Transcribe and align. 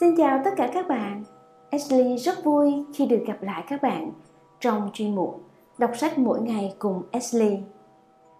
Xin 0.00 0.16
chào 0.16 0.40
tất 0.44 0.50
cả 0.56 0.70
các 0.74 0.88
bạn. 0.88 1.24
Ashley 1.70 2.16
rất 2.16 2.44
vui 2.44 2.84
khi 2.94 3.06
được 3.06 3.24
gặp 3.26 3.42
lại 3.42 3.64
các 3.68 3.82
bạn 3.82 4.12
trong 4.60 4.90
chuyên 4.92 5.14
mục 5.14 5.40
Đọc 5.78 5.90
sách 5.96 6.18
mỗi 6.18 6.40
ngày 6.40 6.74
cùng 6.78 7.02
Ashley. 7.12 7.58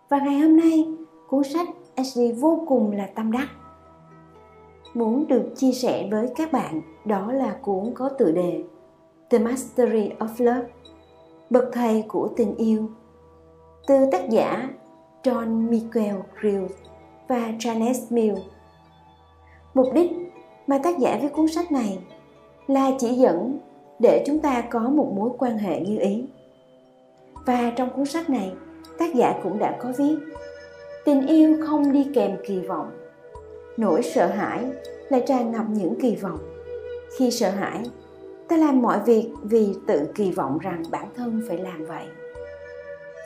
Và 0.09 0.19
ngày 0.19 0.39
hôm 0.39 0.57
nay, 0.57 0.89
cuốn 1.29 1.45
sách 1.45 1.69
Ashley 1.97 2.33
vô 2.33 2.65
cùng 2.69 2.93
là 2.93 3.09
tâm 3.15 3.33
đắc. 3.33 3.47
Muốn 4.95 5.27
được 5.29 5.53
chia 5.57 5.73
sẻ 5.73 6.09
với 6.11 6.29
các 6.37 6.53
bạn 6.53 6.81
đó 7.05 7.33
là 7.33 7.57
cuốn 7.63 7.93
có 7.95 8.09
tựa 8.09 8.31
đề 8.31 8.65
The 9.31 9.39
Mastery 9.39 10.11
of 10.19 10.29
Love, 10.39 10.69
bậc 11.51 11.65
thầy 11.73 12.05
của 12.09 12.29
tình 12.37 12.57
yêu, 12.57 12.91
từ 13.87 14.07
tác 14.13 14.31
giả 14.31 14.69
John 15.23 15.71
Michael 15.71 16.17
Grills 16.41 16.73
và 17.29 17.53
Janice 17.59 18.07
Mill. 18.11 18.37
Mục 19.75 19.87
đích 19.95 20.20
mà 20.71 20.79
tác 20.79 20.99
giả 20.99 21.19
viết 21.23 21.29
cuốn 21.33 21.49
sách 21.49 21.73
này 21.73 21.99
là 22.67 22.91
chỉ 22.99 23.09
dẫn 23.09 23.59
để 23.99 24.25
chúng 24.27 24.39
ta 24.39 24.61
có 24.71 24.81
một 24.81 25.13
mối 25.17 25.31
quan 25.39 25.59
hệ 25.59 25.81
như 25.81 25.99
ý. 25.99 26.25
Và 27.47 27.73
trong 27.77 27.91
cuốn 27.91 28.07
sách 28.07 28.31
này, 28.31 28.53
tác 28.99 29.15
giả 29.15 29.41
cũng 29.43 29.59
đã 29.59 29.77
có 29.83 29.93
viết 29.99 30.17
tình 31.05 31.27
yêu 31.27 31.57
không 31.67 31.93
đi 31.93 32.07
kèm 32.15 32.37
kỳ 32.47 32.61
vọng. 32.61 32.91
Nỗi 33.77 34.03
sợ 34.03 34.27
hãi 34.27 34.65
lại 35.09 35.23
tràn 35.27 35.53
ngập 35.53 35.65
những 35.69 36.01
kỳ 36.01 36.17
vọng. 36.17 36.39
Khi 37.19 37.31
sợ 37.31 37.51
hãi, 37.51 37.83
ta 38.49 38.57
làm 38.57 38.83
mọi 38.83 38.99
việc 39.07 39.31
vì 39.43 39.75
tự 39.87 40.09
kỳ 40.15 40.31
vọng 40.31 40.59
rằng 40.59 40.83
bản 40.91 41.09
thân 41.17 41.43
phải 41.49 41.59
làm 41.59 41.87
vậy. 41.87 42.05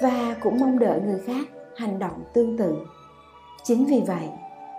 Và 0.03 0.37
cũng 0.43 0.61
mong 0.61 0.79
đợi 0.79 1.01
người 1.07 1.21
khác 1.27 1.47
hành 1.77 1.99
động 1.99 2.25
tương 2.33 2.59
tự. 2.59 2.75
Chính 3.65 3.85
vì 3.85 4.03
vậy, 4.07 4.29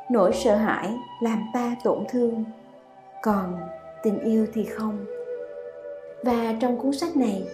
nỗi 0.10 0.34
sợ 0.34 0.56
hãi 0.56 0.94
làm 1.22 1.44
ta 1.54 1.76
tổn 1.84 2.04
thương. 2.10 2.44
Còn 3.24 3.58
tình 4.04 4.20
yêu 4.20 4.48
thì 4.54 4.64
không. 4.64 5.06
Và 6.24 6.56
trong 6.60 6.78
cuốn 6.78 6.94
sách 6.94 7.18
này, 7.18 7.48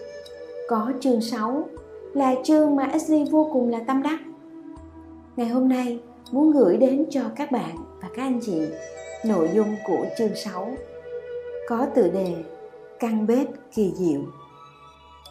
có 0.67 0.91
chương 0.99 1.21
6 1.21 1.65
là 2.13 2.35
chương 2.43 2.75
mà 2.75 2.83
Ashley 2.83 3.25
vô 3.31 3.49
cùng 3.53 3.69
là 3.69 3.79
tâm 3.87 4.03
đắc. 4.03 4.19
Ngày 5.35 5.47
hôm 5.47 5.69
nay, 5.69 5.99
muốn 6.31 6.51
gửi 6.51 6.77
đến 6.77 7.05
cho 7.09 7.21
các 7.35 7.51
bạn 7.51 7.75
và 8.01 8.07
các 8.15 8.23
anh 8.23 8.39
chị 8.41 8.61
nội 9.25 9.49
dung 9.53 9.75
của 9.83 10.05
chương 10.17 10.35
6 10.35 10.71
có 11.67 11.87
tựa 11.95 12.09
đề 12.09 12.35
căn 12.99 13.27
bếp 13.27 13.47
kỳ 13.73 13.91
diệu. 13.95 14.21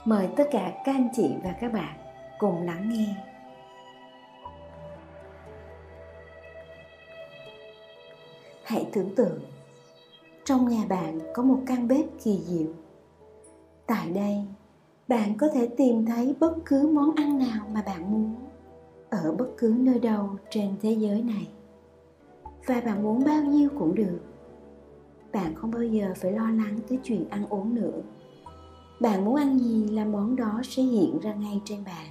Mời 0.04 0.28
tất 0.36 0.48
cả 0.50 0.72
các 0.84 0.92
anh 0.94 1.08
chị 1.16 1.30
và 1.44 1.50
các 1.60 1.72
bạn 1.72 1.94
cùng 2.38 2.62
lắng 2.62 2.90
nghe. 2.92 3.29
Hãy 8.70 8.86
tưởng 8.92 9.14
tượng, 9.14 9.38
trong 10.44 10.68
nhà 10.68 10.84
bạn 10.88 11.18
có 11.34 11.42
một 11.42 11.58
căn 11.66 11.88
bếp 11.88 12.04
kỳ 12.24 12.38
diệu. 12.44 12.66
Tại 13.86 14.10
đây, 14.10 14.44
bạn 15.08 15.36
có 15.38 15.48
thể 15.54 15.68
tìm 15.76 16.06
thấy 16.06 16.34
bất 16.40 16.54
cứ 16.64 16.88
món 16.88 17.14
ăn 17.16 17.38
nào 17.38 17.66
mà 17.74 17.82
bạn 17.82 18.12
muốn, 18.12 18.34
ở 19.10 19.34
bất 19.38 19.48
cứ 19.58 19.74
nơi 19.78 19.98
đâu 19.98 20.28
trên 20.50 20.74
thế 20.82 20.92
giới 20.92 21.22
này. 21.22 21.48
Và 22.66 22.80
bạn 22.80 23.02
muốn 23.02 23.24
bao 23.24 23.42
nhiêu 23.42 23.68
cũng 23.78 23.94
được. 23.94 24.20
Bạn 25.32 25.54
không 25.54 25.70
bao 25.70 25.82
giờ 25.82 26.12
phải 26.16 26.32
lo 26.32 26.50
lắng 26.50 26.78
tới 26.88 26.98
chuyện 27.04 27.28
ăn 27.28 27.46
uống 27.48 27.74
nữa. 27.74 28.02
Bạn 29.00 29.24
muốn 29.24 29.34
ăn 29.34 29.58
gì 29.58 29.88
là 29.88 30.04
món 30.04 30.36
đó 30.36 30.60
sẽ 30.64 30.82
hiện 30.82 31.18
ra 31.22 31.34
ngay 31.34 31.60
trên 31.64 31.84
bàn 31.84 32.06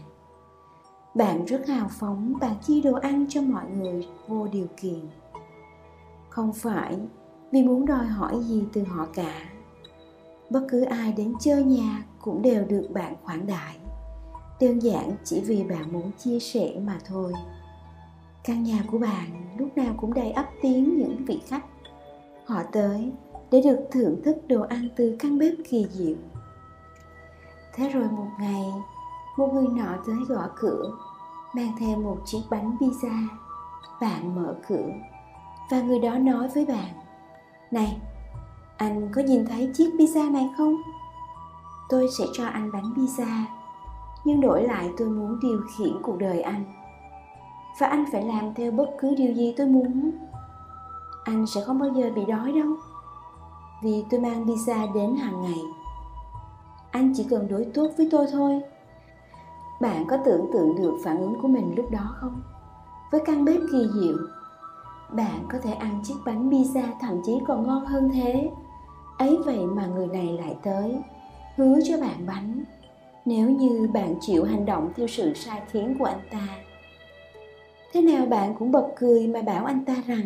bạn 1.16 1.46
rất 1.46 1.68
hào 1.68 1.88
phóng 2.00 2.34
bạn 2.42 2.56
chia 2.62 2.82
đồ 2.82 2.94
ăn 2.94 3.26
cho 3.30 3.42
mọi 3.42 3.70
người 3.70 4.08
vô 4.28 4.48
điều 4.48 4.68
kiện 4.82 5.00
không 6.40 6.54
phải, 6.54 6.98
vì 7.52 7.64
muốn 7.64 7.86
đòi 7.86 8.06
hỏi 8.06 8.44
gì 8.44 8.64
từ 8.74 8.84
họ 8.84 9.08
cả. 9.14 9.50
Bất 10.50 10.62
cứ 10.70 10.82
ai 10.82 11.14
đến 11.14 11.34
chơi 11.40 11.64
nhà 11.64 12.04
cũng 12.22 12.42
đều 12.42 12.66
được 12.66 12.88
bạn 12.94 13.16
khoản 13.24 13.48
đại. 13.48 13.76
Đơn 14.62 14.80
giản 14.80 15.12
chỉ 15.24 15.42
vì 15.42 15.64
bạn 15.64 15.94
muốn 15.94 16.12
chia 16.18 16.40
sẻ 16.40 16.74
mà 16.86 17.00
thôi. 17.06 17.34
Căn 18.44 18.64
nhà 18.64 18.84
của 18.92 18.98
bạn 18.98 19.58
lúc 19.58 19.78
nào 19.78 19.94
cũng 19.98 20.14
đầy 20.14 20.32
ấp 20.32 20.46
tiếng 20.62 20.98
những 20.98 21.26
vị 21.28 21.42
khách. 21.48 21.66
Họ 22.46 22.64
tới 22.72 23.12
để 23.52 23.62
được 23.62 23.80
thưởng 23.92 24.22
thức 24.24 24.38
đồ 24.48 24.62
ăn 24.62 24.88
từ 24.96 25.16
căn 25.20 25.38
bếp 25.38 25.54
kỳ 25.70 25.88
diệu. 25.92 26.16
Thế 27.76 27.90
rồi 27.90 28.08
một 28.12 28.28
ngày, 28.40 28.66
một 29.38 29.54
người 29.54 29.68
nọ 29.68 29.96
tới 30.06 30.18
gõ 30.28 30.50
cửa, 30.56 30.92
mang 31.56 31.72
theo 31.80 31.98
một 31.98 32.18
chiếc 32.26 32.42
bánh 32.50 32.78
pizza. 32.80 33.28
Bạn 34.02 34.36
mở 34.36 34.56
cửa 34.68 34.90
và 35.70 35.82
người 35.82 36.00
đó 36.00 36.18
nói 36.18 36.48
với 36.48 36.66
bạn. 36.66 36.90
Này, 37.72 38.02
anh 38.78 39.10
có 39.16 39.22
nhìn 39.22 39.46
thấy 39.46 39.72
chiếc 39.74 39.90
pizza 39.98 40.32
này 40.32 40.50
không? 40.58 40.76
Tôi 41.90 42.08
sẽ 42.18 42.26
cho 42.34 42.46
anh 42.46 42.72
bánh 42.72 42.94
pizza, 42.96 43.44
nhưng 44.26 44.42
đổi 44.42 44.64
lại 44.64 44.90
tôi 44.98 45.10
muốn 45.10 45.40
điều 45.42 45.62
khiển 45.78 46.02
cuộc 46.02 46.18
đời 46.18 46.42
anh. 46.42 46.64
Và 47.80 47.88
anh 47.88 48.06
phải 48.12 48.24
làm 48.24 48.54
theo 48.54 48.72
bất 48.72 48.90
cứ 49.00 49.16
điều 49.16 49.34
gì 49.34 49.54
tôi 49.58 49.68
muốn. 49.68 50.12
Anh 51.24 51.48
sẽ 51.48 51.62
không 51.66 51.80
bao 51.80 51.90
giờ 51.90 52.12
bị 52.16 52.26
đói 52.26 52.52
đâu, 52.52 52.76
vì 53.84 54.06
tôi 54.10 54.20
mang 54.20 54.46
pizza 54.46 54.94
đến 54.94 55.16
hàng 55.16 55.42
ngày. 55.42 55.60
Anh 56.92 57.14
chỉ 57.16 57.28
cần 57.30 57.48
đối 57.48 57.66
tốt 57.74 57.88
với 57.98 58.08
tôi 58.12 58.28
thôi. 58.32 58.62
Bạn 59.82 60.06
có 60.08 60.18
tưởng 60.26 60.50
tượng 60.54 60.76
được 60.76 60.98
phản 61.04 61.18
ứng 61.18 61.42
của 61.42 61.48
mình 61.48 61.74
lúc 61.78 61.92
đó 61.92 62.16
không? 62.16 62.42
Với 63.12 63.22
căn 63.26 63.46
bếp 63.46 63.60
kỳ 63.72 63.88
diệu 63.94 64.18
bạn 65.12 65.46
có 65.52 65.58
thể 65.64 65.72
ăn 65.72 66.02
chiếc 66.04 66.16
bánh 66.26 66.50
pizza 66.50 66.88
thậm 67.02 67.22
chí 67.26 67.34
còn 67.48 67.68
ngon 67.68 67.86
hơn 67.86 68.10
thế. 68.14 68.50
Ấy 69.18 69.38
vậy 69.46 69.60
mà 69.60 69.86
người 69.86 70.08
này 70.08 70.38
lại 70.44 70.56
tới, 70.64 70.96
hứa 71.56 71.80
cho 71.84 71.98
bạn 72.02 72.26
bánh. 72.28 72.64
Nếu 73.26 73.50
như 73.50 73.90
bạn 73.94 74.16
chịu 74.22 74.44
hành 74.44 74.66
động 74.66 74.90
theo 74.96 75.08
sự 75.08 75.34
sai 75.34 75.62
khiến 75.72 75.96
của 76.00 76.06
anh 76.06 76.22
ta, 76.32 76.48
thế 77.94 78.02
nào 78.02 78.26
bạn 78.26 78.56
cũng 78.60 78.72
bật 78.72 78.88
cười 78.96 79.28
mà 79.28 79.42
bảo 79.42 79.66
anh 79.66 79.86
ta 79.86 79.96
rằng, 80.08 80.26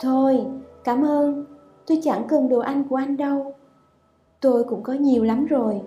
thôi, 0.00 0.46
cảm 0.84 1.04
ơn, 1.04 1.44
tôi 1.86 2.00
chẳng 2.02 2.24
cần 2.28 2.48
đồ 2.48 2.58
ăn 2.58 2.84
của 2.88 2.96
anh 2.96 3.16
đâu. 3.16 3.54
Tôi 4.40 4.64
cũng 4.64 4.82
có 4.82 4.92
nhiều 4.92 5.24
lắm 5.24 5.46
rồi, 5.46 5.80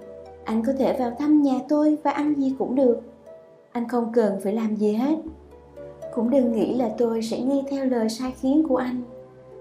anh 0.44 0.64
có 0.66 0.74
thể 0.80 0.98
vào 1.00 1.12
thăm 1.20 1.42
nhà 1.42 1.60
tôi 1.70 1.98
và 2.04 2.12
ăn 2.12 2.34
gì 2.38 2.56
cũng 2.60 2.76
được. 2.76 3.02
Anh 3.72 3.88
không 3.88 4.12
cần 4.14 4.40
phải 4.44 4.54
làm 4.54 4.76
gì 4.76 4.94
hết 4.94 5.16
cũng 6.16 6.30
đừng 6.30 6.52
nghĩ 6.52 6.74
là 6.74 6.90
tôi 6.98 7.22
sẽ 7.22 7.40
nghe 7.40 7.64
theo 7.70 7.86
lời 7.86 8.10
sai 8.10 8.34
khiến 8.42 8.64
của 8.68 8.76
anh. 8.76 9.02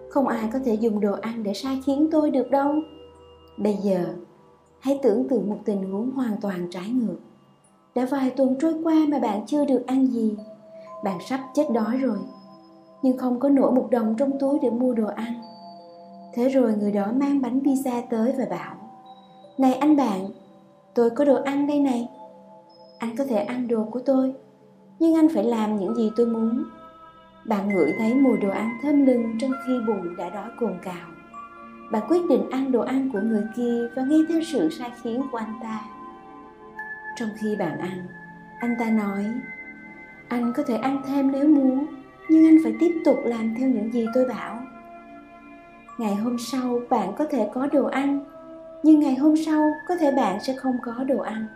Không 0.08 0.28
ai 0.28 0.48
có 0.52 0.58
thể 0.64 0.74
dùng 0.74 1.00
đồ 1.00 1.12
ăn 1.12 1.42
để 1.42 1.54
sai 1.54 1.82
khiến 1.86 2.08
tôi 2.12 2.30
được 2.30 2.50
đâu. 2.50 2.74
Bây 3.58 3.74
giờ, 3.74 4.04
hãy 4.80 4.98
tưởng 5.02 5.28
tượng 5.28 5.50
một 5.50 5.58
tình 5.64 5.92
huống 5.92 6.10
hoàn 6.10 6.36
toàn 6.40 6.68
trái 6.70 6.88
ngược. 6.88 7.18
Đã 7.94 8.06
vài 8.10 8.30
tuần 8.30 8.56
trôi 8.60 8.74
qua 8.84 8.94
mà 9.08 9.18
bạn 9.18 9.46
chưa 9.46 9.64
được 9.64 9.86
ăn 9.86 10.06
gì. 10.06 10.36
Bạn 11.04 11.18
sắp 11.28 11.40
chết 11.54 11.70
đói 11.72 11.96
rồi, 11.96 12.18
nhưng 13.02 13.18
không 13.18 13.40
có 13.40 13.48
nổi 13.48 13.72
một 13.72 13.88
đồng 13.90 14.14
trong 14.18 14.38
túi 14.38 14.58
để 14.62 14.70
mua 14.70 14.94
đồ 14.94 15.06
ăn. 15.06 15.34
Thế 16.34 16.48
rồi 16.48 16.74
người 16.74 16.92
đó 16.92 17.06
mang 17.14 17.42
bánh 17.42 17.60
pizza 17.60 18.02
tới 18.10 18.32
và 18.38 18.44
bảo, 18.50 18.76
này 19.58 19.74
anh 19.74 19.96
bạn, 19.96 20.28
tôi 20.94 21.10
có 21.10 21.24
đồ 21.24 21.42
ăn 21.44 21.66
đây 21.66 21.80
này. 21.80 22.08
Anh 22.98 23.16
có 23.16 23.24
thể 23.24 23.36
ăn 23.36 23.68
đồ 23.68 23.84
của 23.90 24.00
tôi 24.00 24.34
nhưng 25.00 25.14
anh 25.14 25.28
phải 25.34 25.44
làm 25.44 25.76
những 25.76 25.94
gì 25.94 26.12
tôi 26.16 26.26
muốn. 26.26 26.64
Bạn 27.44 27.68
ngửi 27.68 27.92
thấy 27.98 28.14
mùi 28.14 28.38
đồ 28.38 28.48
ăn 28.48 28.78
thơm 28.82 29.06
lừng 29.06 29.38
trong 29.38 29.52
khi 29.66 29.80
bụng 29.86 30.16
đã 30.16 30.30
đói 30.30 30.50
cồn 30.60 30.74
cào. 30.82 31.08
Bạn 31.90 32.02
quyết 32.08 32.20
định 32.28 32.50
ăn 32.50 32.72
đồ 32.72 32.80
ăn 32.80 33.10
của 33.12 33.20
người 33.20 33.44
kia 33.56 33.88
và 33.96 34.02
nghe 34.02 34.16
theo 34.28 34.40
sự 34.52 34.70
sai 34.70 34.90
khiến 35.02 35.22
của 35.32 35.38
anh 35.38 35.54
ta. 35.62 35.80
Trong 37.16 37.28
khi 37.40 37.56
bạn 37.56 37.78
ăn, 37.78 38.06
anh 38.58 38.74
ta 38.78 38.90
nói, 38.90 39.24
anh 40.28 40.52
có 40.56 40.62
thể 40.62 40.76
ăn 40.76 41.02
thêm 41.06 41.32
nếu 41.32 41.48
muốn, 41.48 41.86
nhưng 42.28 42.46
anh 42.46 42.58
phải 42.62 42.74
tiếp 42.80 43.00
tục 43.04 43.18
làm 43.24 43.54
theo 43.54 43.68
những 43.68 43.92
gì 43.92 44.06
tôi 44.14 44.28
bảo. 44.28 44.58
Ngày 45.98 46.14
hôm 46.14 46.36
sau 46.38 46.80
bạn 46.90 47.12
có 47.18 47.24
thể 47.30 47.48
có 47.54 47.66
đồ 47.72 47.86
ăn, 47.86 48.24
nhưng 48.82 49.00
ngày 49.00 49.14
hôm 49.14 49.34
sau 49.46 49.72
có 49.88 49.96
thể 49.96 50.12
bạn 50.12 50.38
sẽ 50.40 50.54
không 50.56 50.76
có 50.82 50.92
đồ 50.92 51.18
ăn 51.18 51.46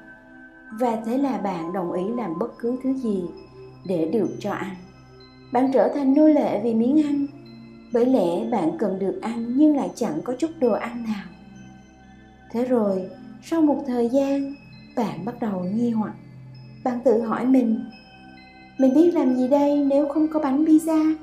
và 0.80 0.96
thế 1.06 1.18
là 1.18 1.38
bạn 1.38 1.72
đồng 1.72 1.92
ý 1.92 2.02
làm 2.16 2.38
bất 2.38 2.58
cứ 2.58 2.76
thứ 2.82 2.94
gì 2.94 3.22
để 3.84 4.08
được 4.12 4.28
cho 4.38 4.52
ăn. 4.52 4.74
Bạn 5.52 5.70
trở 5.72 5.88
thành 5.94 6.14
nô 6.14 6.28
lệ 6.28 6.60
vì 6.64 6.74
miếng 6.74 7.02
ăn. 7.06 7.26
Bởi 7.92 8.06
lẽ 8.06 8.46
bạn 8.50 8.78
cần 8.78 8.98
được 8.98 9.18
ăn 9.22 9.56
nhưng 9.56 9.76
lại 9.76 9.90
chẳng 9.94 10.20
có 10.24 10.34
chút 10.38 10.50
đồ 10.60 10.72
ăn 10.72 11.04
nào. 11.04 11.24
Thế 12.52 12.64
rồi, 12.64 13.10
sau 13.42 13.62
một 13.62 13.84
thời 13.86 14.08
gian, 14.08 14.54
bạn 14.96 15.24
bắt 15.24 15.34
đầu 15.40 15.64
nghi 15.74 15.90
hoặc. 15.90 16.14
Bạn 16.84 17.00
tự 17.04 17.20
hỏi 17.20 17.46
mình 17.46 17.84
mình 18.78 18.94
biết 18.94 19.14
làm 19.14 19.36
gì 19.36 19.48
đây 19.48 19.84
nếu 19.84 20.08
không 20.08 20.28
có 20.28 20.40
bánh 20.40 20.64
pizza? 20.64 21.14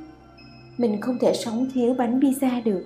Mình 0.77 1.01
không 1.01 1.17
thể 1.21 1.33
sống 1.33 1.67
thiếu 1.73 1.93
bánh 1.93 2.19
pizza 2.19 2.63
được. 2.63 2.83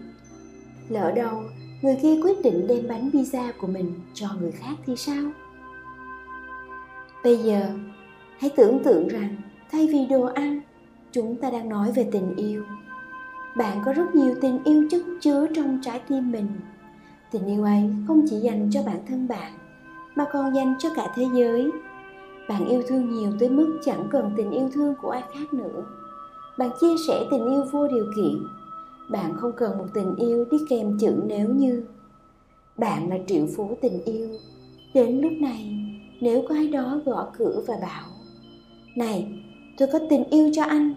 Lỡ 0.90 1.12
đâu, 1.16 1.44
người 1.82 1.98
kia 2.02 2.22
quyết 2.24 2.42
định 2.44 2.68
đem 2.68 2.88
bánh 2.88 3.10
pizza 3.10 3.52
của 3.62 3.68
mình 3.68 3.94
cho 4.14 4.28
người 4.40 4.52
khác 4.52 4.76
thì 4.86 4.96
sao? 4.96 5.32
Bây 7.26 7.38
giờ, 7.38 7.62
hãy 8.38 8.52
tưởng 8.56 8.84
tượng 8.84 9.08
rằng 9.08 9.36
thay 9.72 9.88
vì 9.88 10.06
đồ 10.06 10.22
ăn, 10.22 10.62
chúng 11.12 11.36
ta 11.36 11.50
đang 11.50 11.70
nói 11.70 11.92
về 11.92 12.10
tình 12.12 12.36
yêu. 12.36 12.64
Bạn 13.58 13.82
có 13.86 13.94
rất 13.94 14.16
nhiều 14.16 14.36
tình 14.42 14.60
yêu 14.64 14.88
chất 14.92 15.02
chứa 15.22 15.48
trong 15.56 15.80
trái 15.82 16.02
tim 16.10 16.32
mình. 16.32 16.48
Tình 17.32 17.46
yêu 17.46 17.64
ấy 17.64 17.90
không 18.08 18.26
chỉ 18.30 18.36
dành 18.36 18.70
cho 18.72 18.84
bản 18.86 18.98
thân 19.08 19.28
bạn, 19.28 19.54
mà 20.16 20.26
còn 20.34 20.56
dành 20.56 20.76
cho 20.80 20.90
cả 20.96 21.14
thế 21.16 21.26
giới. 21.34 21.72
Bạn 22.50 22.68
yêu 22.68 22.84
thương 22.88 23.10
nhiều 23.10 23.32
tới 23.40 23.50
mức 23.50 23.80
chẳng 23.86 24.08
cần 24.12 24.32
tình 24.38 24.52
yêu 24.52 24.70
thương 24.74 24.94
của 25.02 25.10
ai 25.10 25.24
khác 25.34 25.54
nữa. 25.54 25.86
Bạn 26.58 26.70
chia 26.82 26.96
sẻ 27.08 27.26
tình 27.32 27.46
yêu 27.46 27.64
vô 27.72 27.88
điều 27.88 28.06
kiện. 28.16 28.44
Bạn 29.10 29.34
không 29.38 29.52
cần 29.58 29.78
một 29.78 29.88
tình 29.94 30.16
yêu 30.16 30.46
đi 30.52 30.58
kèm 30.70 30.98
chữ 31.00 31.16
nếu 31.26 31.50
như. 31.50 31.84
Bạn 32.78 33.10
là 33.10 33.18
triệu 33.28 33.48
phú 33.56 33.78
tình 33.82 34.04
yêu. 34.06 34.30
Đến 34.94 35.22
lúc 35.22 35.32
này 35.32 35.85
nếu 36.22 36.44
có 36.50 36.56
ai 36.56 36.68
đó 36.68 37.00
gõ 37.06 37.32
cửa 37.38 37.64
và 37.68 37.78
bảo, 37.82 38.06
này, 38.96 39.28
tôi 39.78 39.88
có 39.94 40.00
tình 40.10 40.24
yêu 40.30 40.50
cho 40.54 40.64
anh 40.64 40.96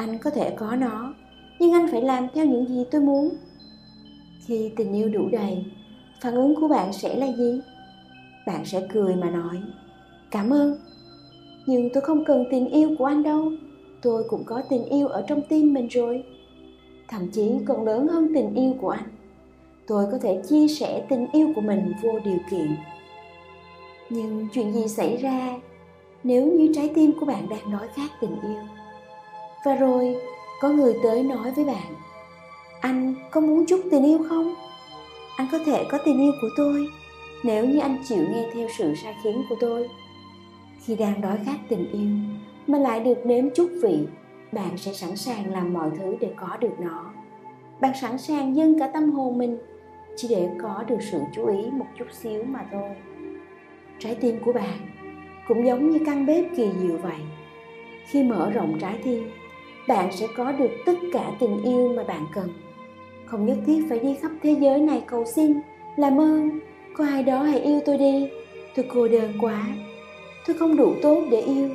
anh 0.00 0.18
có 0.18 0.30
thể 0.30 0.50
có 0.50 0.76
nó, 0.76 1.14
nhưng 1.58 1.72
anh 1.72 1.88
phải 1.92 2.02
làm 2.02 2.26
theo 2.34 2.46
những 2.46 2.66
gì 2.68 2.84
tôi 2.90 3.00
muốn. 3.00 3.30
Khi 4.46 4.70
tình 4.76 4.92
yêu 4.92 5.08
đủ 5.08 5.28
đầy, 5.32 5.64
phản 6.22 6.34
ứng 6.34 6.54
của 6.54 6.68
bạn 6.68 6.92
sẽ 6.92 7.14
là 7.14 7.32
gì? 7.32 7.60
Bạn 8.46 8.64
sẽ 8.64 8.86
cười 8.92 9.16
mà 9.16 9.30
nói, 9.30 9.62
cảm 10.30 10.50
ơn, 10.50 10.76
nhưng 11.66 11.88
tôi 11.94 12.00
không 12.00 12.24
cần 12.24 12.44
tình 12.50 12.68
yêu 12.68 12.90
của 12.98 13.04
anh 13.04 13.22
đâu, 13.22 13.52
tôi 14.02 14.24
cũng 14.28 14.44
có 14.44 14.62
tình 14.70 14.84
yêu 14.84 15.08
ở 15.08 15.24
trong 15.28 15.42
tim 15.48 15.74
mình 15.74 15.88
rồi. 15.88 16.24
Thậm 17.08 17.30
chí 17.32 17.50
còn 17.66 17.84
lớn 17.84 18.08
hơn 18.08 18.28
tình 18.34 18.54
yêu 18.54 18.74
của 18.80 18.90
anh, 18.90 19.08
tôi 19.86 20.06
có 20.12 20.18
thể 20.18 20.42
chia 20.48 20.68
sẻ 20.68 21.06
tình 21.08 21.26
yêu 21.32 21.52
của 21.54 21.60
mình 21.60 21.92
vô 22.02 22.18
điều 22.24 22.38
kiện 22.50 22.76
nhưng 24.10 24.48
chuyện 24.52 24.72
gì 24.72 24.88
xảy 24.88 25.16
ra 25.16 25.56
nếu 26.24 26.46
như 26.46 26.72
trái 26.74 26.90
tim 26.94 27.12
của 27.20 27.26
bạn 27.26 27.48
đang 27.48 27.72
đói 27.72 27.88
khát 27.88 28.10
tình 28.20 28.36
yêu? 28.42 28.62
Và 29.64 29.74
rồi, 29.74 30.16
có 30.60 30.68
người 30.68 30.94
tới 31.02 31.22
nói 31.22 31.52
với 31.56 31.64
bạn, 31.64 31.94
anh 32.80 33.14
có 33.30 33.40
muốn 33.40 33.66
chút 33.66 33.80
tình 33.90 34.04
yêu 34.04 34.18
không? 34.28 34.54
Anh 35.36 35.48
có 35.52 35.58
thể 35.66 35.84
có 35.90 35.98
tình 36.04 36.20
yêu 36.20 36.32
của 36.40 36.48
tôi 36.56 36.88
nếu 37.44 37.64
như 37.64 37.78
anh 37.78 37.98
chịu 38.04 38.24
nghe 38.32 38.50
theo 38.54 38.68
sự 38.78 38.94
sai 38.94 39.14
khiến 39.22 39.42
của 39.48 39.56
tôi. 39.60 39.88
Khi 40.84 40.96
đang 40.96 41.20
đói 41.20 41.38
khát 41.46 41.56
tình 41.68 41.92
yêu 41.92 42.10
mà 42.66 42.78
lại 42.78 43.00
được 43.00 43.26
nếm 43.26 43.44
chút 43.54 43.70
vị, 43.82 44.06
bạn 44.52 44.78
sẽ 44.78 44.92
sẵn 44.92 45.16
sàng 45.16 45.52
làm 45.52 45.72
mọi 45.72 45.90
thứ 45.98 46.16
để 46.20 46.32
có 46.36 46.56
được 46.60 46.80
nó. 46.80 47.10
Bạn 47.80 47.92
sẵn 48.00 48.18
sàng 48.18 48.56
dâng 48.56 48.78
cả 48.78 48.90
tâm 48.94 49.10
hồn 49.10 49.38
mình 49.38 49.58
chỉ 50.16 50.28
để 50.28 50.48
có 50.62 50.84
được 50.88 50.98
sự 51.00 51.20
chú 51.34 51.46
ý 51.46 51.70
một 51.70 51.86
chút 51.98 52.04
xíu 52.12 52.44
mà 52.44 52.66
thôi 52.72 52.90
trái 54.00 54.14
tim 54.14 54.38
của 54.44 54.52
bạn 54.52 54.78
cũng 55.48 55.66
giống 55.66 55.90
như 55.90 55.98
căn 56.06 56.26
bếp 56.26 56.44
kỳ 56.56 56.68
diệu 56.80 56.96
vậy. 56.96 57.20
Khi 58.06 58.22
mở 58.22 58.50
rộng 58.50 58.78
trái 58.80 59.00
tim, 59.04 59.30
bạn 59.88 60.12
sẽ 60.12 60.26
có 60.36 60.52
được 60.52 60.70
tất 60.86 60.94
cả 61.12 61.32
tình 61.40 61.62
yêu 61.62 61.92
mà 61.96 62.04
bạn 62.04 62.26
cần. 62.34 62.48
Không 63.26 63.46
nhất 63.46 63.58
thiết 63.66 63.84
phải 63.88 63.98
đi 63.98 64.14
khắp 64.14 64.30
thế 64.42 64.56
giới 64.60 64.80
này 64.80 65.02
cầu 65.06 65.24
xin, 65.24 65.52
làm 65.96 66.20
ơn, 66.20 66.60
có 66.94 67.06
ai 67.06 67.22
đó 67.22 67.42
hãy 67.42 67.60
yêu 67.60 67.80
tôi 67.86 67.98
đi. 67.98 68.28
Tôi 68.74 68.86
cô 68.94 69.08
đơn 69.08 69.32
quá. 69.40 69.66
Tôi 70.46 70.56
không 70.58 70.76
đủ 70.76 70.94
tốt 71.02 71.22
để 71.30 71.40
yêu. 71.40 71.68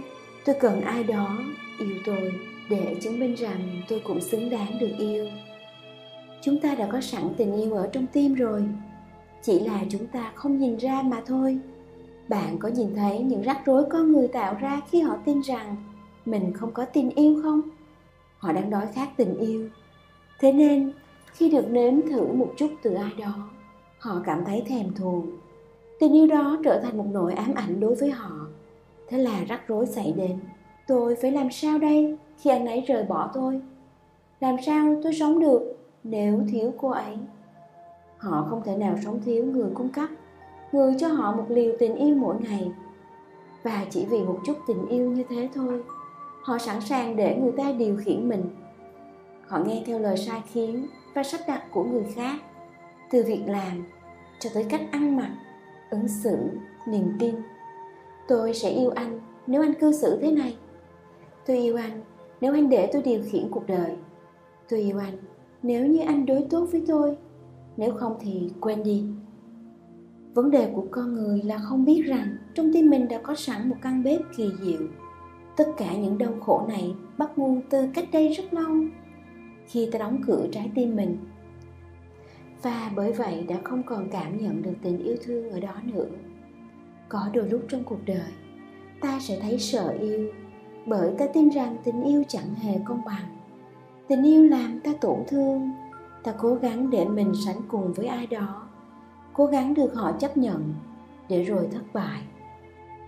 Tôi 0.46 0.56
cần 0.60 0.82
ai 0.82 1.04
đó 1.04 1.38
yêu 1.80 1.96
tôi 2.06 2.32
để 2.70 2.96
chứng 3.02 3.20
minh 3.20 3.36
rằng 3.36 3.82
tôi 3.88 4.02
cũng 4.04 4.22
xứng 4.22 4.50
đáng 4.50 4.80
được 4.80 4.92
yêu. 4.98 5.28
Chúng 6.42 6.60
ta 6.60 6.76
đã 6.76 6.88
có 6.92 7.02
sẵn 7.02 7.24
tình 7.38 7.56
yêu 7.56 7.74
ở 7.74 7.90
trong 7.92 8.06
tim 8.14 8.34
rồi. 8.34 8.64
Chỉ 9.42 9.60
là 9.60 9.80
chúng 9.90 10.08
ta 10.08 10.32
không 10.36 10.60
nhìn 10.60 10.78
ra 10.78 11.02
mà 11.02 11.22
thôi 11.26 11.60
bạn 12.28 12.58
có 12.60 12.70
nhìn 12.70 12.96
thấy 12.96 13.20
những 13.20 13.42
rắc 13.42 13.66
rối 13.66 13.86
con 13.90 14.12
người 14.12 14.28
tạo 14.28 14.58
ra 14.60 14.82
khi 14.90 15.02
họ 15.02 15.18
tin 15.26 15.42
rằng 15.42 15.76
mình 16.26 16.54
không 16.54 16.72
có 16.72 16.86
tình 16.86 17.10
yêu 17.10 17.40
không? 17.44 17.62
Họ 18.38 18.52
đang 18.52 18.70
đói 18.70 18.88
khát 18.94 19.10
tình 19.18 19.38
yêu. 19.38 19.70
Thế 20.40 20.52
nên, 20.54 20.92
khi 21.32 21.50
được 21.50 21.66
nếm 21.70 22.02
thử 22.02 22.34
một 22.34 22.54
chút 22.58 22.72
từ 22.84 22.94
ai 22.94 23.12
đó, 23.20 23.34
họ 24.00 24.22
cảm 24.26 24.46
thấy 24.46 24.64
thèm 24.68 24.94
thuồng. 24.94 25.28
Tình 26.00 26.14
yêu 26.14 26.28
đó 26.28 26.58
trở 26.64 26.80
thành 26.84 26.98
một 26.98 27.06
nỗi 27.12 27.34
ám 27.34 27.54
ảnh 27.56 27.80
đối 27.80 27.96
với 27.96 28.12
họ. 28.12 28.32
Thế 29.08 29.18
là 29.18 29.44
rắc 29.44 29.68
rối 29.68 29.86
xảy 29.86 30.14
đến. 30.18 30.40
Tôi 30.88 31.16
phải 31.22 31.32
làm 31.32 31.52
sao 31.52 31.78
đây 31.78 32.18
khi 32.38 32.50
anh 32.50 32.66
ấy 32.66 32.82
rời 32.82 33.04
bỏ 33.04 33.32
tôi? 33.34 33.62
Làm 34.40 34.56
sao 34.66 35.00
tôi 35.04 35.14
sống 35.14 35.40
được 35.40 35.78
nếu 36.04 36.42
thiếu 36.52 36.74
cô 36.78 36.90
ấy? 36.90 37.18
Họ 38.18 38.48
không 38.50 38.62
thể 38.66 38.76
nào 38.76 38.98
sống 39.04 39.20
thiếu 39.26 39.46
người 39.46 39.70
cung 39.74 39.90
cấp 39.90 40.10
người 40.76 40.96
cho 41.00 41.08
họ 41.08 41.36
một 41.36 41.46
liều 41.50 41.74
tình 41.80 41.96
yêu 41.96 42.16
mỗi 42.16 42.36
ngày. 42.40 42.72
Và 43.64 43.86
chỉ 43.90 44.06
vì 44.06 44.24
một 44.24 44.40
chút 44.46 44.58
tình 44.68 44.88
yêu 44.88 45.12
như 45.12 45.24
thế 45.30 45.50
thôi, 45.54 45.84
họ 46.42 46.58
sẵn 46.58 46.82
sàng 46.82 47.16
để 47.16 47.36
người 47.36 47.52
ta 47.52 47.72
điều 47.72 47.98
khiển 47.98 48.30
mình. 48.30 48.44
Họ 49.48 49.60
nghe 49.60 49.84
theo 49.86 50.00
lời 50.00 50.18
sai 50.18 50.42
khiến 50.52 50.88
và 51.14 51.24
sắp 51.24 51.42
đặt 51.48 51.64
của 51.72 51.84
người 51.84 52.04
khác, 52.16 52.40
từ 53.12 53.24
việc 53.28 53.44
làm 53.48 53.86
cho 54.40 54.50
tới 54.54 54.66
cách 54.70 54.82
ăn 54.92 55.18
mặc, 55.18 55.32
ứng 55.90 56.08
xử, 56.08 56.38
niềm 56.88 57.14
tin. 57.20 57.36
Tôi 58.28 58.54
sẽ 58.54 58.70
yêu 58.70 58.90
anh 58.96 59.20
nếu 59.48 59.62
anh 59.62 59.74
cư 59.74 59.92
xử 59.92 60.20
thế 60.22 60.32
này. 60.32 60.58
Tôi 61.46 61.58
yêu 61.58 61.78
anh 61.78 62.02
nếu 62.42 62.54
anh 62.54 62.70
để 62.70 62.90
tôi 62.94 63.02
điều 63.02 63.22
khiển 63.32 63.50
cuộc 63.52 63.68
đời. 63.68 63.96
Tôi 64.70 64.80
yêu 64.80 64.98
anh 64.98 65.18
nếu 65.64 65.86
như 65.86 66.00
anh 66.00 66.26
đối 66.26 66.46
tốt 66.50 66.68
với 66.72 66.84
tôi. 66.88 67.18
Nếu 67.78 67.94
không 67.94 68.18
thì 68.20 68.50
quên 68.62 68.84
đi 68.84 69.06
vấn 70.36 70.52
đề 70.52 70.72
của 70.76 70.86
con 70.92 71.14
người 71.14 71.42
là 71.44 71.58
không 71.58 71.86
biết 71.86 72.04
rằng 72.06 72.38
trong 72.54 72.74
tim 72.74 72.90
mình 72.90 73.08
đã 73.08 73.20
có 73.24 73.36
sẵn 73.36 73.70
một 73.70 73.76
căn 73.82 74.04
bếp 74.04 74.20
kỳ 74.38 74.52
diệu. 74.62 74.82
Tất 75.58 75.68
cả 75.78 75.96
những 75.96 76.18
đau 76.18 76.34
khổ 76.42 76.66
này 76.68 76.96
bắt 77.18 77.38
nguồn 77.38 77.62
từ 77.70 77.88
cách 77.94 78.08
đây 78.12 78.28
rất 78.28 78.54
lâu, 78.54 78.76
khi 79.68 79.90
ta 79.92 80.00
đóng 80.00 80.22
cửa 80.28 80.48
trái 80.52 80.72
tim 80.76 80.96
mình. 80.96 81.18
Và 82.62 82.92
bởi 82.96 83.12
vậy 83.12 83.46
đã 83.50 83.56
không 83.64 83.84
còn 83.84 84.10
cảm 84.10 84.42
nhận 84.42 84.62
được 84.62 84.74
tình 84.82 85.04
yêu 85.04 85.16
thương 85.24 85.52
ở 85.52 85.60
đó 85.60 85.74
nữa. 85.84 86.08
Có 87.10 87.30
đôi 87.34 87.50
lúc 87.50 87.62
trong 87.70 87.84
cuộc 87.84 88.00
đời, 88.06 88.32
ta 89.02 89.20
sẽ 89.20 89.40
thấy 89.42 89.60
sợ 89.60 89.96
yêu, 90.00 90.32
bởi 90.86 91.12
ta 91.18 91.28
tin 91.28 91.50
rằng 91.50 91.78
tình 91.84 92.04
yêu 92.04 92.24
chẳng 92.28 92.56
hề 92.56 92.80
công 92.86 93.02
bằng. 93.06 93.38
Tình 94.08 94.24
yêu 94.24 94.44
làm 94.44 94.80
ta 94.80 94.92
tổn 95.02 95.20
thương, 95.28 95.72
ta 96.24 96.34
cố 96.38 96.56
gắng 96.56 96.90
để 96.90 97.06
mình 97.06 97.32
sánh 97.46 97.62
cùng 97.68 97.94
với 97.94 98.06
ai 98.06 98.28
đó 98.28 98.65
cố 99.36 99.46
gắng 99.46 99.74
được 99.74 99.94
họ 99.96 100.12
chấp 100.12 100.38
nhận 100.38 100.74
để 101.30 101.44
rồi 101.44 101.68
thất 101.72 101.84
bại. 101.94 102.22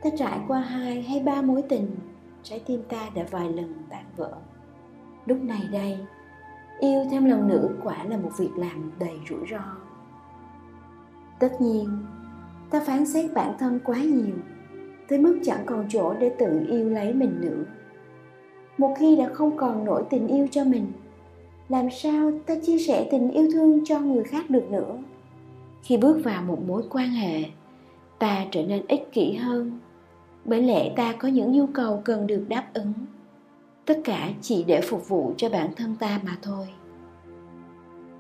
Ta 0.04 0.10
trải 0.18 0.40
qua 0.48 0.60
hai 0.60 1.02
hay 1.02 1.20
ba 1.20 1.42
mối 1.42 1.62
tình, 1.62 1.96
trái 2.44 2.62
tim 2.66 2.84
ta 2.90 3.10
đã 3.16 3.26
vài 3.32 3.54
lần 3.54 3.74
tan 3.90 4.04
vỡ. 4.16 4.32
Lúc 5.26 5.42
này 5.42 5.62
đây, 5.72 5.98
yêu 6.80 7.06
thêm 7.12 7.26
lần 7.26 7.48
nữa 7.48 7.70
quả 7.84 8.04
là 8.04 8.18
một 8.18 8.30
việc 8.38 8.58
làm 8.58 8.92
đầy 9.00 9.20
rủi 9.30 9.40
ro. 9.52 9.78
Tất 11.40 11.62
nhiên, 11.62 11.90
ta 12.70 12.80
phán 12.80 13.06
xét 13.06 13.34
bản 13.34 13.54
thân 13.60 13.80
quá 13.86 13.98
nhiều, 13.98 14.36
tới 15.08 15.20
mức 15.20 15.40
chẳng 15.44 15.64
còn 15.66 15.86
chỗ 15.90 16.14
để 16.20 16.30
tự 16.30 16.66
yêu 16.68 16.90
lấy 16.90 17.14
mình 17.14 17.42
nữa. 17.42 17.64
Một 18.78 18.96
khi 19.00 19.16
đã 19.16 19.30
không 19.34 19.58
còn 19.58 19.86
nổi 19.86 20.04
tình 20.10 20.28
yêu 20.28 20.48
cho 20.52 20.64
mình, 20.64 20.92
làm 21.70 21.88
sao 21.92 22.32
ta 22.46 22.56
chia 22.66 22.78
sẻ 22.78 23.08
tình 23.12 23.32
yêu 23.32 23.50
thương 23.54 23.86
cho 23.86 24.00
người 24.00 24.24
khác 24.24 24.50
được 24.50 24.72
nữa? 24.72 24.98
Khi 25.88 25.98
bước 25.98 26.20
vào 26.24 26.44
một 26.44 26.60
mối 26.68 26.84
quan 26.90 27.10
hệ, 27.10 27.44
ta 28.20 28.46
trở 28.52 28.64
nên 28.64 28.88
ích 28.88 29.10
kỷ 29.12 29.34
hơn, 29.34 29.80
bởi 30.46 30.62
lẽ 30.62 30.94
ta 30.96 31.14
có 31.14 31.28
những 31.28 31.52
nhu 31.52 31.68
cầu 31.68 32.02
cần 32.06 32.28
được 32.28 32.46
đáp 32.48 32.64
ứng. 32.74 32.94
Tất 33.86 34.00
cả 34.04 34.30
chỉ 34.42 34.64
để 34.64 34.82
phục 34.82 35.10
vụ 35.10 35.34
cho 35.38 35.50
bản 35.50 35.70
thân 35.76 35.96
ta 36.00 36.20
mà 36.26 36.38
thôi. 36.42 36.68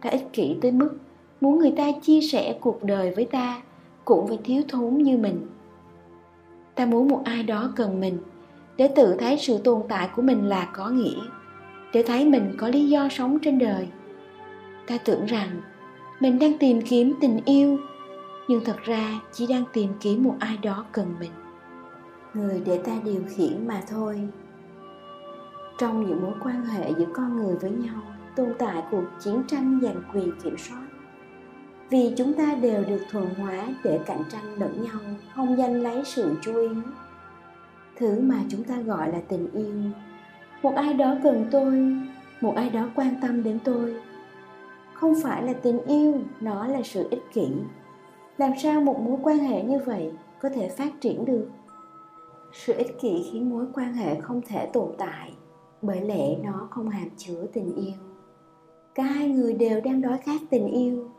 Ta 0.01 0.09
ích 0.09 0.33
kỷ 0.33 0.55
tới 0.61 0.71
mức 0.71 0.97
muốn 1.41 1.59
người 1.59 1.73
ta 1.77 1.83
chia 2.01 2.21
sẻ 2.21 2.57
cuộc 2.61 2.83
đời 2.83 3.13
với 3.15 3.25
ta 3.25 3.61
cũng 4.05 4.27
phải 4.27 4.39
thiếu 4.43 4.63
thốn 4.67 4.97
như 4.97 5.17
mình. 5.17 5.47
Ta 6.75 6.85
muốn 6.85 7.07
một 7.07 7.21
ai 7.25 7.43
đó 7.43 7.73
cần 7.75 7.99
mình 7.99 8.17
để 8.77 8.87
tự 8.95 9.15
thấy 9.19 9.37
sự 9.37 9.57
tồn 9.57 9.81
tại 9.89 10.09
của 10.15 10.21
mình 10.21 10.45
là 10.45 10.69
có 10.73 10.89
nghĩa, 10.89 11.19
để 11.93 12.03
thấy 12.03 12.25
mình 12.25 12.55
có 12.57 12.67
lý 12.67 12.89
do 12.89 13.09
sống 13.09 13.39
trên 13.39 13.59
đời. 13.59 13.87
Ta 14.87 14.97
tưởng 15.05 15.25
rằng 15.25 15.61
mình 16.19 16.39
đang 16.39 16.57
tìm 16.57 16.81
kiếm 16.81 17.13
tình 17.21 17.39
yêu, 17.45 17.77
nhưng 18.47 18.63
thật 18.65 18.77
ra 18.83 19.19
chỉ 19.31 19.47
đang 19.47 19.63
tìm 19.73 19.89
kiếm 19.99 20.23
một 20.23 20.35
ai 20.39 20.57
đó 20.57 20.85
cần 20.91 21.15
mình. 21.19 21.31
Người 22.33 22.61
để 22.65 22.77
ta 22.77 22.91
điều 23.05 23.21
khiển 23.35 23.67
mà 23.67 23.81
thôi. 23.89 24.21
Trong 25.79 26.07
những 26.07 26.21
mối 26.21 26.33
quan 26.43 26.65
hệ 26.65 26.91
giữa 26.97 27.05
con 27.13 27.37
người 27.37 27.55
với 27.55 27.71
nhau, 27.71 28.01
tồn 28.35 28.53
tại 28.59 28.83
cuộc 28.91 29.03
chiến 29.19 29.41
tranh 29.47 29.79
giành 29.83 30.01
quyền 30.13 30.31
kiểm 30.43 30.57
soát. 30.57 30.87
Vì 31.89 32.13
chúng 32.17 32.33
ta 32.33 32.55
đều 32.61 32.83
được 32.83 33.01
thuần 33.11 33.25
hóa 33.37 33.67
để 33.83 33.99
cạnh 34.05 34.23
tranh 34.29 34.53
lẫn 34.59 34.83
nhau, 34.83 34.99
không 35.35 35.57
giành 35.57 35.81
lấy 35.81 36.03
sự 36.05 36.35
chú 36.41 36.55
ý. 36.55 36.67
Thứ 37.95 38.19
mà 38.21 38.35
chúng 38.49 38.63
ta 38.63 38.81
gọi 38.81 39.11
là 39.11 39.19
tình 39.27 39.51
yêu. 39.53 39.91
Một 40.63 40.75
ai 40.75 40.93
đó 40.93 41.15
cần 41.23 41.45
tôi, 41.51 41.97
một 42.41 42.55
ai 42.55 42.69
đó 42.69 42.89
quan 42.95 43.15
tâm 43.21 43.43
đến 43.43 43.59
tôi 43.63 43.95
không 44.99 45.13
phải 45.23 45.43
là 45.43 45.53
tình 45.53 45.79
yêu, 45.79 46.13
nó 46.41 46.67
là 46.67 46.81
sự 46.83 47.07
ích 47.11 47.23
kỷ. 47.33 47.47
Làm 48.37 48.51
sao 48.63 48.81
một 48.81 48.99
mối 48.99 49.17
quan 49.23 49.37
hệ 49.37 49.63
như 49.63 49.79
vậy 49.85 50.11
có 50.41 50.49
thể 50.49 50.69
phát 50.69 51.01
triển 51.01 51.25
được? 51.25 51.47
Sự 52.53 52.73
ích 52.77 52.99
kỷ 53.01 53.29
khiến 53.31 53.49
mối 53.49 53.65
quan 53.73 53.93
hệ 53.93 54.19
không 54.19 54.41
thể 54.47 54.69
tồn 54.73 54.91
tại, 54.97 55.33
bởi 55.81 56.01
lẽ 56.01 56.35
nó 56.43 56.67
không 56.71 56.89
hàm 56.89 57.09
chứa 57.17 57.45
tình 57.53 57.75
yêu. 57.75 57.93
Cả 58.95 59.03
hai 59.03 59.29
người 59.29 59.53
đều 59.53 59.81
đang 59.81 60.01
đói 60.01 60.17
khát 60.17 60.41
tình 60.49 60.67
yêu. 60.67 61.09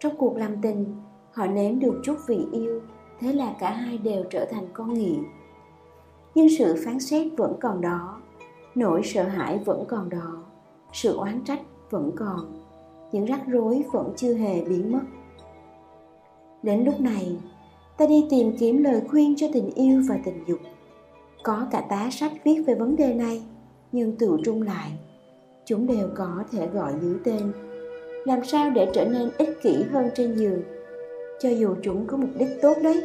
Trong 0.00 0.16
cuộc 0.16 0.36
làm 0.36 0.62
tình, 0.62 0.96
họ 1.32 1.46
nếm 1.46 1.78
được 1.78 2.00
chút 2.04 2.16
vị 2.26 2.46
yêu, 2.52 2.80
thế 3.20 3.32
là 3.32 3.54
cả 3.60 3.70
hai 3.70 3.98
đều 3.98 4.24
trở 4.30 4.46
thành 4.50 4.66
con 4.72 4.94
nghiện. 4.94 5.24
Nhưng 6.34 6.48
sự 6.58 6.82
phán 6.84 7.00
xét 7.00 7.26
vẫn 7.36 7.56
còn 7.60 7.80
đó, 7.80 8.20
nỗi 8.74 9.00
sợ 9.04 9.22
hãi 9.22 9.58
vẫn 9.64 9.84
còn 9.88 10.08
đó, 10.08 10.44
sự 10.92 11.16
oán 11.16 11.44
trách 11.44 11.60
vẫn 11.90 12.10
còn 12.16 12.57
những 13.12 13.24
rắc 13.24 13.40
rối 13.46 13.84
vẫn 13.92 14.12
chưa 14.16 14.34
hề 14.34 14.64
biến 14.64 14.92
mất. 14.92 15.02
Đến 16.62 16.84
lúc 16.84 17.00
này, 17.00 17.36
ta 17.98 18.06
đi 18.06 18.26
tìm 18.30 18.56
kiếm 18.58 18.82
lời 18.84 19.00
khuyên 19.08 19.36
cho 19.36 19.46
tình 19.52 19.70
yêu 19.74 20.02
và 20.08 20.18
tình 20.24 20.44
dục. 20.46 20.58
Có 21.42 21.66
cả 21.70 21.80
tá 21.88 22.08
sách 22.12 22.32
viết 22.44 22.62
về 22.66 22.74
vấn 22.74 22.96
đề 22.96 23.14
này, 23.14 23.42
nhưng 23.92 24.16
tự 24.16 24.36
trung 24.44 24.62
lại. 24.62 24.90
Chúng 25.64 25.86
đều 25.86 26.08
có 26.16 26.44
thể 26.52 26.66
gọi 26.66 26.92
dưới 27.02 27.14
tên. 27.24 27.52
Làm 28.24 28.44
sao 28.44 28.70
để 28.70 28.88
trở 28.94 29.04
nên 29.04 29.30
ích 29.38 29.62
kỷ 29.62 29.82
hơn 29.82 30.10
trên 30.14 30.34
giường? 30.34 30.62
Cho 31.40 31.48
dù 31.48 31.74
chúng 31.82 32.06
có 32.06 32.16
mục 32.16 32.30
đích 32.38 32.48
tốt 32.62 32.74
đấy, 32.82 33.02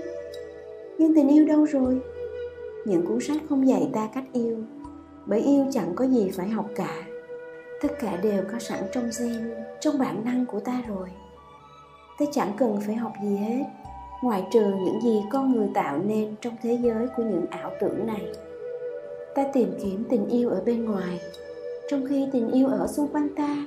nhưng 0.97 1.15
tình 1.15 1.27
yêu 1.27 1.45
đâu 1.45 1.65
rồi? 1.65 2.01
Những 2.85 3.05
cuốn 3.05 3.19
sách 3.19 3.41
không 3.49 3.67
dạy 3.67 3.89
ta 3.93 4.09
cách 4.13 4.25
yêu, 4.33 4.57
bởi 5.25 5.39
yêu 5.39 5.65
chẳng 5.71 5.91
có 5.95 6.05
gì 6.05 6.29
phải 6.29 6.49
học 6.49 6.65
cả 6.75 7.03
tất 7.83 7.99
cả 7.99 8.15
đều 8.15 8.43
có 8.51 8.59
sẵn 8.59 8.79
trong 8.91 9.09
gen, 9.19 9.53
trong 9.79 9.97
bản 9.97 10.25
năng 10.25 10.45
của 10.45 10.59
ta 10.59 10.81
rồi. 10.87 11.09
Ta 12.19 12.25
chẳng 12.31 12.51
cần 12.57 12.79
phải 12.85 12.95
học 12.95 13.13
gì 13.23 13.35
hết, 13.35 13.63
ngoại 14.21 14.45
trừ 14.53 14.65
những 14.85 15.01
gì 15.01 15.21
con 15.31 15.51
người 15.51 15.67
tạo 15.73 15.97
nên 15.97 16.35
trong 16.41 16.55
thế 16.61 16.77
giới 16.81 17.07
của 17.17 17.23
những 17.23 17.45
ảo 17.49 17.71
tưởng 17.79 18.07
này. 18.07 18.27
Ta 19.35 19.43
tìm 19.53 19.73
kiếm 19.83 20.03
tình 20.09 20.25
yêu 20.25 20.49
ở 20.49 20.61
bên 20.65 20.85
ngoài. 20.85 21.19
Trong 21.89 22.05
khi 22.09 22.27
tình 22.33 22.51
yêu 22.51 22.67
ở 22.67 22.87
xung 22.87 23.07
quanh 23.07 23.35
ta, 23.35 23.65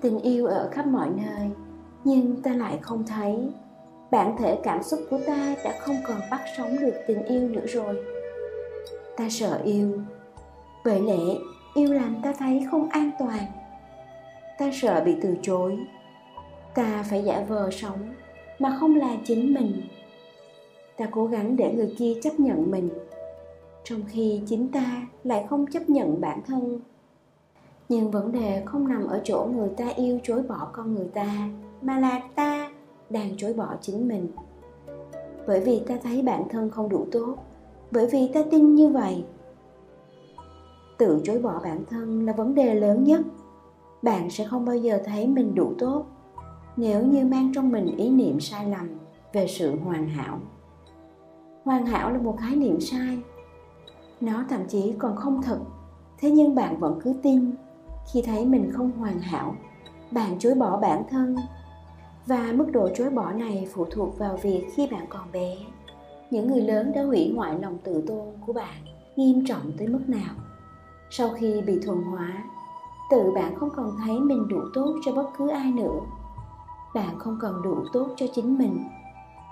tình 0.00 0.20
yêu 0.20 0.46
ở 0.46 0.68
khắp 0.72 0.86
mọi 0.86 1.08
nơi, 1.16 1.50
nhưng 2.04 2.42
ta 2.42 2.52
lại 2.52 2.78
không 2.82 3.04
thấy. 3.06 3.36
Bản 4.10 4.36
thể 4.38 4.58
cảm 4.62 4.82
xúc 4.82 5.00
của 5.10 5.18
ta 5.26 5.56
đã 5.64 5.78
không 5.80 5.96
còn 6.08 6.20
bắt 6.30 6.40
sống 6.58 6.76
được 6.80 6.94
tình 7.06 7.22
yêu 7.22 7.48
nữa 7.48 7.66
rồi. 7.66 7.96
Ta 9.16 9.28
sợ 9.30 9.60
yêu. 9.64 10.00
Bởi 10.84 11.00
lẽ 11.00 11.36
yêu 11.76 11.92
làm 11.92 12.16
ta 12.22 12.32
thấy 12.38 12.66
không 12.70 12.88
an 12.88 13.10
toàn. 13.18 13.44
Ta 14.58 14.70
sợ 14.72 15.02
bị 15.04 15.16
từ 15.22 15.36
chối. 15.42 15.78
Ta 16.74 17.04
phải 17.10 17.24
giả 17.24 17.44
vờ 17.48 17.70
sống 17.70 18.14
mà 18.58 18.76
không 18.80 18.96
là 18.96 19.16
chính 19.24 19.54
mình. 19.54 19.82
Ta 20.96 21.06
cố 21.10 21.26
gắng 21.26 21.56
để 21.56 21.72
người 21.72 21.94
kia 21.98 22.14
chấp 22.22 22.40
nhận 22.40 22.70
mình, 22.70 22.88
trong 23.84 24.00
khi 24.08 24.40
chính 24.46 24.68
ta 24.68 25.06
lại 25.24 25.46
không 25.50 25.66
chấp 25.66 25.90
nhận 25.90 26.20
bản 26.20 26.40
thân. 26.46 26.80
Nhưng 27.88 28.10
vấn 28.10 28.32
đề 28.32 28.62
không 28.64 28.88
nằm 28.88 29.06
ở 29.06 29.20
chỗ 29.24 29.48
người 29.56 29.70
ta 29.76 29.88
yêu 29.88 30.18
chối 30.22 30.42
bỏ 30.42 30.68
con 30.72 30.94
người 30.94 31.08
ta, 31.14 31.48
mà 31.82 31.98
là 32.00 32.20
ta 32.34 32.70
đang 33.10 33.36
chối 33.36 33.52
bỏ 33.52 33.74
chính 33.80 34.08
mình. 34.08 34.28
Bởi 35.46 35.60
vì 35.60 35.80
ta 35.86 35.94
thấy 36.02 36.22
bản 36.22 36.42
thân 36.50 36.70
không 36.70 36.88
đủ 36.88 37.06
tốt, 37.12 37.36
bởi 37.90 38.06
vì 38.06 38.28
ta 38.34 38.40
tin 38.50 38.74
như 38.74 38.88
vậy 38.88 39.24
tự 40.98 41.20
chối 41.24 41.38
bỏ 41.38 41.60
bản 41.64 41.84
thân 41.90 42.26
là 42.26 42.32
vấn 42.32 42.54
đề 42.54 42.74
lớn 42.74 43.04
nhất. 43.04 43.20
Bạn 44.02 44.30
sẽ 44.30 44.44
không 44.44 44.64
bao 44.64 44.76
giờ 44.76 45.02
thấy 45.04 45.26
mình 45.26 45.54
đủ 45.54 45.72
tốt 45.78 46.06
nếu 46.76 47.06
như 47.06 47.24
mang 47.24 47.52
trong 47.54 47.72
mình 47.72 47.96
ý 47.96 48.10
niệm 48.10 48.40
sai 48.40 48.68
lầm 48.68 48.88
về 49.32 49.46
sự 49.46 49.78
hoàn 49.84 50.08
hảo. 50.08 50.38
Hoàn 51.64 51.86
hảo 51.86 52.10
là 52.10 52.18
một 52.18 52.36
khái 52.40 52.56
niệm 52.56 52.80
sai. 52.80 53.18
Nó 54.20 54.44
thậm 54.48 54.60
chí 54.68 54.94
còn 54.98 55.16
không 55.16 55.42
thật. 55.42 55.58
Thế 56.18 56.30
nhưng 56.30 56.54
bạn 56.54 56.80
vẫn 56.80 57.00
cứ 57.04 57.14
tin, 57.22 57.50
khi 58.12 58.22
thấy 58.22 58.46
mình 58.46 58.70
không 58.72 58.90
hoàn 58.90 59.20
hảo, 59.20 59.56
bạn 60.10 60.38
chối 60.38 60.54
bỏ 60.54 60.76
bản 60.80 61.02
thân. 61.10 61.36
Và 62.26 62.52
mức 62.54 62.66
độ 62.72 62.88
chối 62.94 63.10
bỏ 63.10 63.32
này 63.32 63.68
phụ 63.72 63.84
thuộc 63.90 64.18
vào 64.18 64.36
việc 64.36 64.66
khi 64.74 64.88
bạn 64.92 65.06
còn 65.08 65.32
bé. 65.32 65.56
Những 66.30 66.46
người 66.46 66.60
lớn 66.60 66.92
đã 66.94 67.02
hủy 67.02 67.32
hoại 67.36 67.58
lòng 67.60 67.78
tự 67.84 68.02
tôn 68.06 68.26
của 68.46 68.52
bạn, 68.52 68.84
nghiêm 69.16 69.46
trọng 69.46 69.72
tới 69.78 69.88
mức 69.88 70.02
nào? 70.06 70.34
Sau 71.10 71.28
khi 71.28 71.62
bị 71.66 71.80
thuần 71.86 72.02
hóa, 72.02 72.32
tự 73.10 73.32
bạn 73.34 73.54
không 73.54 73.70
còn 73.76 73.96
thấy 74.04 74.20
mình 74.20 74.48
đủ 74.48 74.60
tốt 74.74 74.94
cho 75.04 75.12
bất 75.12 75.26
cứ 75.38 75.48
ai 75.48 75.72
nữa. 75.72 76.00
Bạn 76.94 77.18
không 77.18 77.38
còn 77.42 77.62
đủ 77.62 77.84
tốt 77.92 78.08
cho 78.16 78.26
chính 78.34 78.58
mình. 78.58 78.88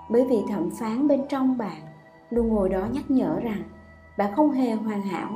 Bởi 0.09 0.25
vì 0.29 0.43
thẩm 0.49 0.69
phán 0.79 1.07
bên 1.07 1.21
trong 1.29 1.57
bạn 1.57 1.81
luôn 2.29 2.47
ngồi 2.47 2.69
đó 2.69 2.85
nhắc 2.91 3.11
nhở 3.11 3.39
rằng 3.39 3.61
bạn 4.17 4.33
không 4.35 4.51
hề 4.51 4.71
hoàn 4.73 5.01
hảo. 5.01 5.29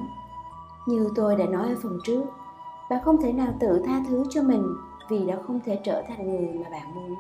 Như 0.88 1.10
tôi 1.16 1.36
đã 1.36 1.46
nói 1.46 1.70
ở 1.70 1.76
phần 1.84 2.00
trước, 2.04 2.24
bạn 2.90 3.04
không 3.04 3.22
thể 3.22 3.34
nào 3.34 3.54
tự 3.60 3.82
tha 3.86 4.02
thứ 4.08 4.24
cho 4.30 4.44
mình 4.44 4.76
vì 5.10 5.26
đã 5.26 5.38
không 5.48 5.60
thể 5.66 5.80
trở 5.84 6.04
thành 6.08 6.30
người 6.30 6.54
mà 6.64 6.70
bạn 6.70 6.96
muốn. 6.96 7.16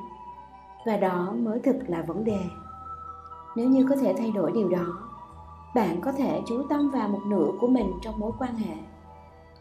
Và 0.85 0.97
đó 0.97 1.33
mới 1.39 1.59
thực 1.59 1.75
là 1.87 2.01
vấn 2.07 2.23
đề. 2.23 2.39
Nếu 3.55 3.69
như 3.69 3.85
có 3.89 3.95
thể 3.95 4.15
thay 4.17 4.31
đổi 4.31 4.51
điều 4.51 4.69
đó, 4.69 4.85
bạn 5.75 6.01
có 6.01 6.11
thể 6.11 6.41
chú 6.47 6.63
tâm 6.69 6.89
vào 6.89 7.07
một 7.07 7.21
nửa 7.25 7.47
của 7.61 7.67
mình 7.67 7.91
trong 8.01 8.19
mối 8.19 8.31
quan 8.39 8.55
hệ 8.55 8.75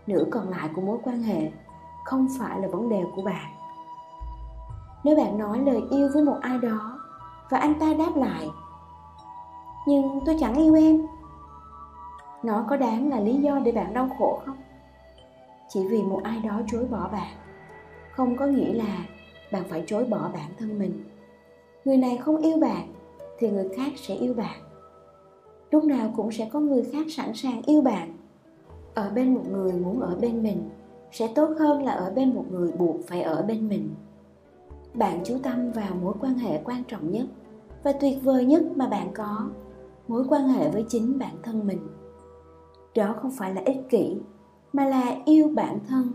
nửa 0.08 0.24
còn 0.30 0.48
lại 0.48 0.68
của 0.74 0.80
mối 0.80 0.98
quan 1.04 1.22
hệ 1.22 1.50
không 2.04 2.28
phải 2.38 2.60
là 2.60 2.68
vấn 2.68 2.88
đề 2.88 3.04
của 3.16 3.22
bạn. 3.22 3.54
Nếu 5.04 5.16
bạn 5.16 5.38
nói 5.38 5.58
lời 5.58 5.82
yêu 5.90 6.08
với 6.14 6.24
một 6.24 6.36
ai 6.40 6.58
đó 6.58 7.00
và 7.50 7.58
anh 7.58 7.74
ta 7.80 7.94
đáp 7.98 8.16
lại, 8.16 8.50
nhưng 9.86 10.20
tôi 10.26 10.36
chẳng 10.40 10.54
yêu 10.54 10.74
em, 10.74 11.06
nó 12.42 12.64
có 12.70 12.76
đáng 12.76 13.10
là 13.10 13.20
lý 13.20 13.34
do 13.34 13.58
để 13.58 13.72
bạn 13.72 13.94
đau 13.94 14.10
khổ 14.18 14.40
không? 14.46 14.56
Chỉ 15.68 15.80
vì 15.88 16.02
một 16.02 16.20
ai 16.24 16.40
đó 16.40 16.60
chối 16.66 16.84
bỏ 16.90 17.08
bạn, 17.12 17.34
không 18.10 18.36
có 18.36 18.46
nghĩa 18.46 18.72
là 18.72 18.98
bạn 19.52 19.62
phải 19.68 19.84
chối 19.86 20.04
bỏ 20.04 20.30
bản 20.34 20.50
thân 20.58 20.78
mình. 20.78 21.04
Người 21.84 21.96
này 21.96 22.16
không 22.16 22.36
yêu 22.36 22.58
bạn 22.60 22.94
thì 23.38 23.50
người 23.50 23.68
khác 23.76 23.92
sẽ 23.96 24.14
yêu 24.14 24.34
bạn. 24.34 24.60
Lúc 25.70 25.84
nào 25.84 26.12
cũng 26.16 26.32
sẽ 26.32 26.48
có 26.52 26.60
người 26.60 26.82
khác 26.92 27.06
sẵn 27.10 27.34
sàng 27.34 27.62
yêu 27.62 27.82
bạn 27.82 28.17
ở 28.98 29.10
bên 29.14 29.34
một 29.34 29.42
người 29.50 29.72
muốn 29.72 30.00
ở 30.00 30.16
bên 30.20 30.42
mình, 30.42 30.70
sẽ 31.12 31.28
tốt 31.34 31.48
hơn 31.58 31.82
là 31.82 31.92
ở 31.92 32.10
bên 32.10 32.34
một 32.34 32.44
người 32.50 32.72
buộc 32.72 32.96
phải 33.06 33.22
ở 33.22 33.42
bên 33.42 33.68
mình. 33.68 33.88
Bạn 34.94 35.20
chú 35.24 35.38
tâm 35.42 35.72
vào 35.72 35.94
mối 36.02 36.14
quan 36.20 36.34
hệ 36.34 36.60
quan 36.64 36.82
trọng 36.88 37.10
nhất 37.10 37.26
và 37.82 37.92
tuyệt 37.92 38.18
vời 38.22 38.44
nhất 38.44 38.62
mà 38.76 38.86
bạn 38.86 39.08
có, 39.14 39.50
mối 40.08 40.24
quan 40.28 40.48
hệ 40.48 40.70
với 40.70 40.84
chính 40.88 41.18
bản 41.18 41.34
thân 41.42 41.66
mình. 41.66 41.78
Đó 42.94 43.14
không 43.22 43.30
phải 43.30 43.54
là 43.54 43.62
ích 43.64 43.88
kỷ, 43.90 44.16
mà 44.72 44.84
là 44.84 45.16
yêu 45.24 45.52
bản 45.56 45.78
thân. 45.88 46.12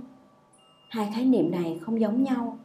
Hai 0.89 1.11
khái 1.15 1.25
niệm 1.25 1.51
này 1.51 1.79
không 1.81 2.01
giống 2.01 2.23
nhau. 2.23 2.57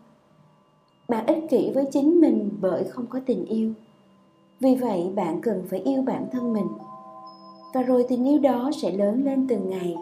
Bạn 1.09 1.27
ích 1.27 1.45
kỷ 1.51 1.71
với 1.75 1.85
chính 1.91 2.21
mình 2.21 2.51
bởi 2.61 2.85
không 2.85 3.07
có 3.07 3.21
tình 3.27 3.45
yêu. 3.45 3.73
Vì 4.61 4.75
vậy, 4.75 5.13
bạn 5.15 5.41
cần 5.41 5.63
phải 5.71 5.81
yêu 5.81 6.03
bản 6.03 6.27
thân 6.33 6.53
mình. 6.53 6.69
Và 7.75 7.83
rồi 7.83 8.07
tình 8.09 8.29
yêu 8.29 8.39
đó 8.39 8.71
sẽ 8.83 8.91
lớn 8.91 9.25
lên 9.25 9.47
từng 9.49 9.71
ngày 9.71 9.97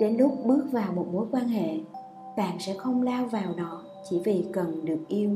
đến 0.00 0.16
lúc 0.16 0.38
bước 0.44 0.64
vào 0.72 0.92
một 0.92 1.06
mối 1.12 1.26
quan 1.30 1.48
hệ, 1.48 1.80
bạn 2.36 2.58
sẽ 2.58 2.74
không 2.78 3.02
lao 3.02 3.26
vào 3.26 3.54
nó 3.56 3.82
chỉ 4.10 4.22
vì 4.24 4.46
cần 4.52 4.84
được 4.84 5.00
yêu. 5.08 5.30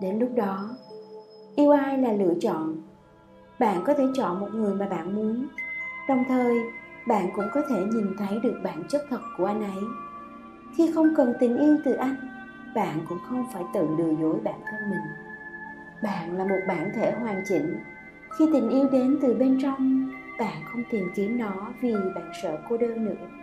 Đến 0.00 0.18
lúc 0.18 0.30
đó, 0.36 0.76
yêu 1.56 1.70
ai 1.70 1.98
là 1.98 2.12
lựa 2.12 2.34
chọn. 2.40 2.76
Bạn 3.60 3.82
có 3.86 3.94
thể 3.94 4.04
chọn 4.14 4.40
một 4.40 4.48
người 4.54 4.74
mà 4.74 4.88
bạn 4.88 5.16
muốn. 5.16 5.46
Đồng 6.08 6.24
thời, 6.28 6.56
bạn 7.08 7.28
cũng 7.36 7.46
có 7.54 7.62
thể 7.68 7.84
nhìn 7.84 8.06
thấy 8.18 8.38
được 8.42 8.60
bản 8.64 8.82
chất 8.88 9.02
thật 9.10 9.20
của 9.38 9.44
anh 9.44 9.62
ấy. 9.62 9.82
Khi 10.76 10.92
không 10.94 11.14
cần 11.16 11.34
tình 11.40 11.56
yêu 11.56 11.76
từ 11.84 11.92
anh, 11.92 12.16
bạn 12.74 13.00
cũng 13.08 13.18
không 13.28 13.46
phải 13.52 13.62
tự 13.74 13.88
lừa 13.98 14.12
dối 14.20 14.36
bản 14.44 14.60
thân 14.64 14.90
mình. 14.90 15.00
Bạn 16.02 16.36
là 16.36 16.44
một 16.44 16.60
bản 16.68 16.90
thể 16.94 17.12
hoàn 17.12 17.42
chỉnh. 17.48 17.76
Khi 18.38 18.48
tình 18.52 18.68
yêu 18.68 18.88
đến 18.92 19.18
từ 19.22 19.34
bên 19.34 19.58
trong, 19.62 20.10
bạn 20.38 20.62
không 20.72 20.82
tìm 20.90 21.08
kiếm 21.14 21.38
nó 21.38 21.72
vì 21.80 21.92
bạn 22.14 22.30
sợ 22.42 22.58
cô 22.68 22.76
đơn 22.76 23.04
nữa 23.04 23.37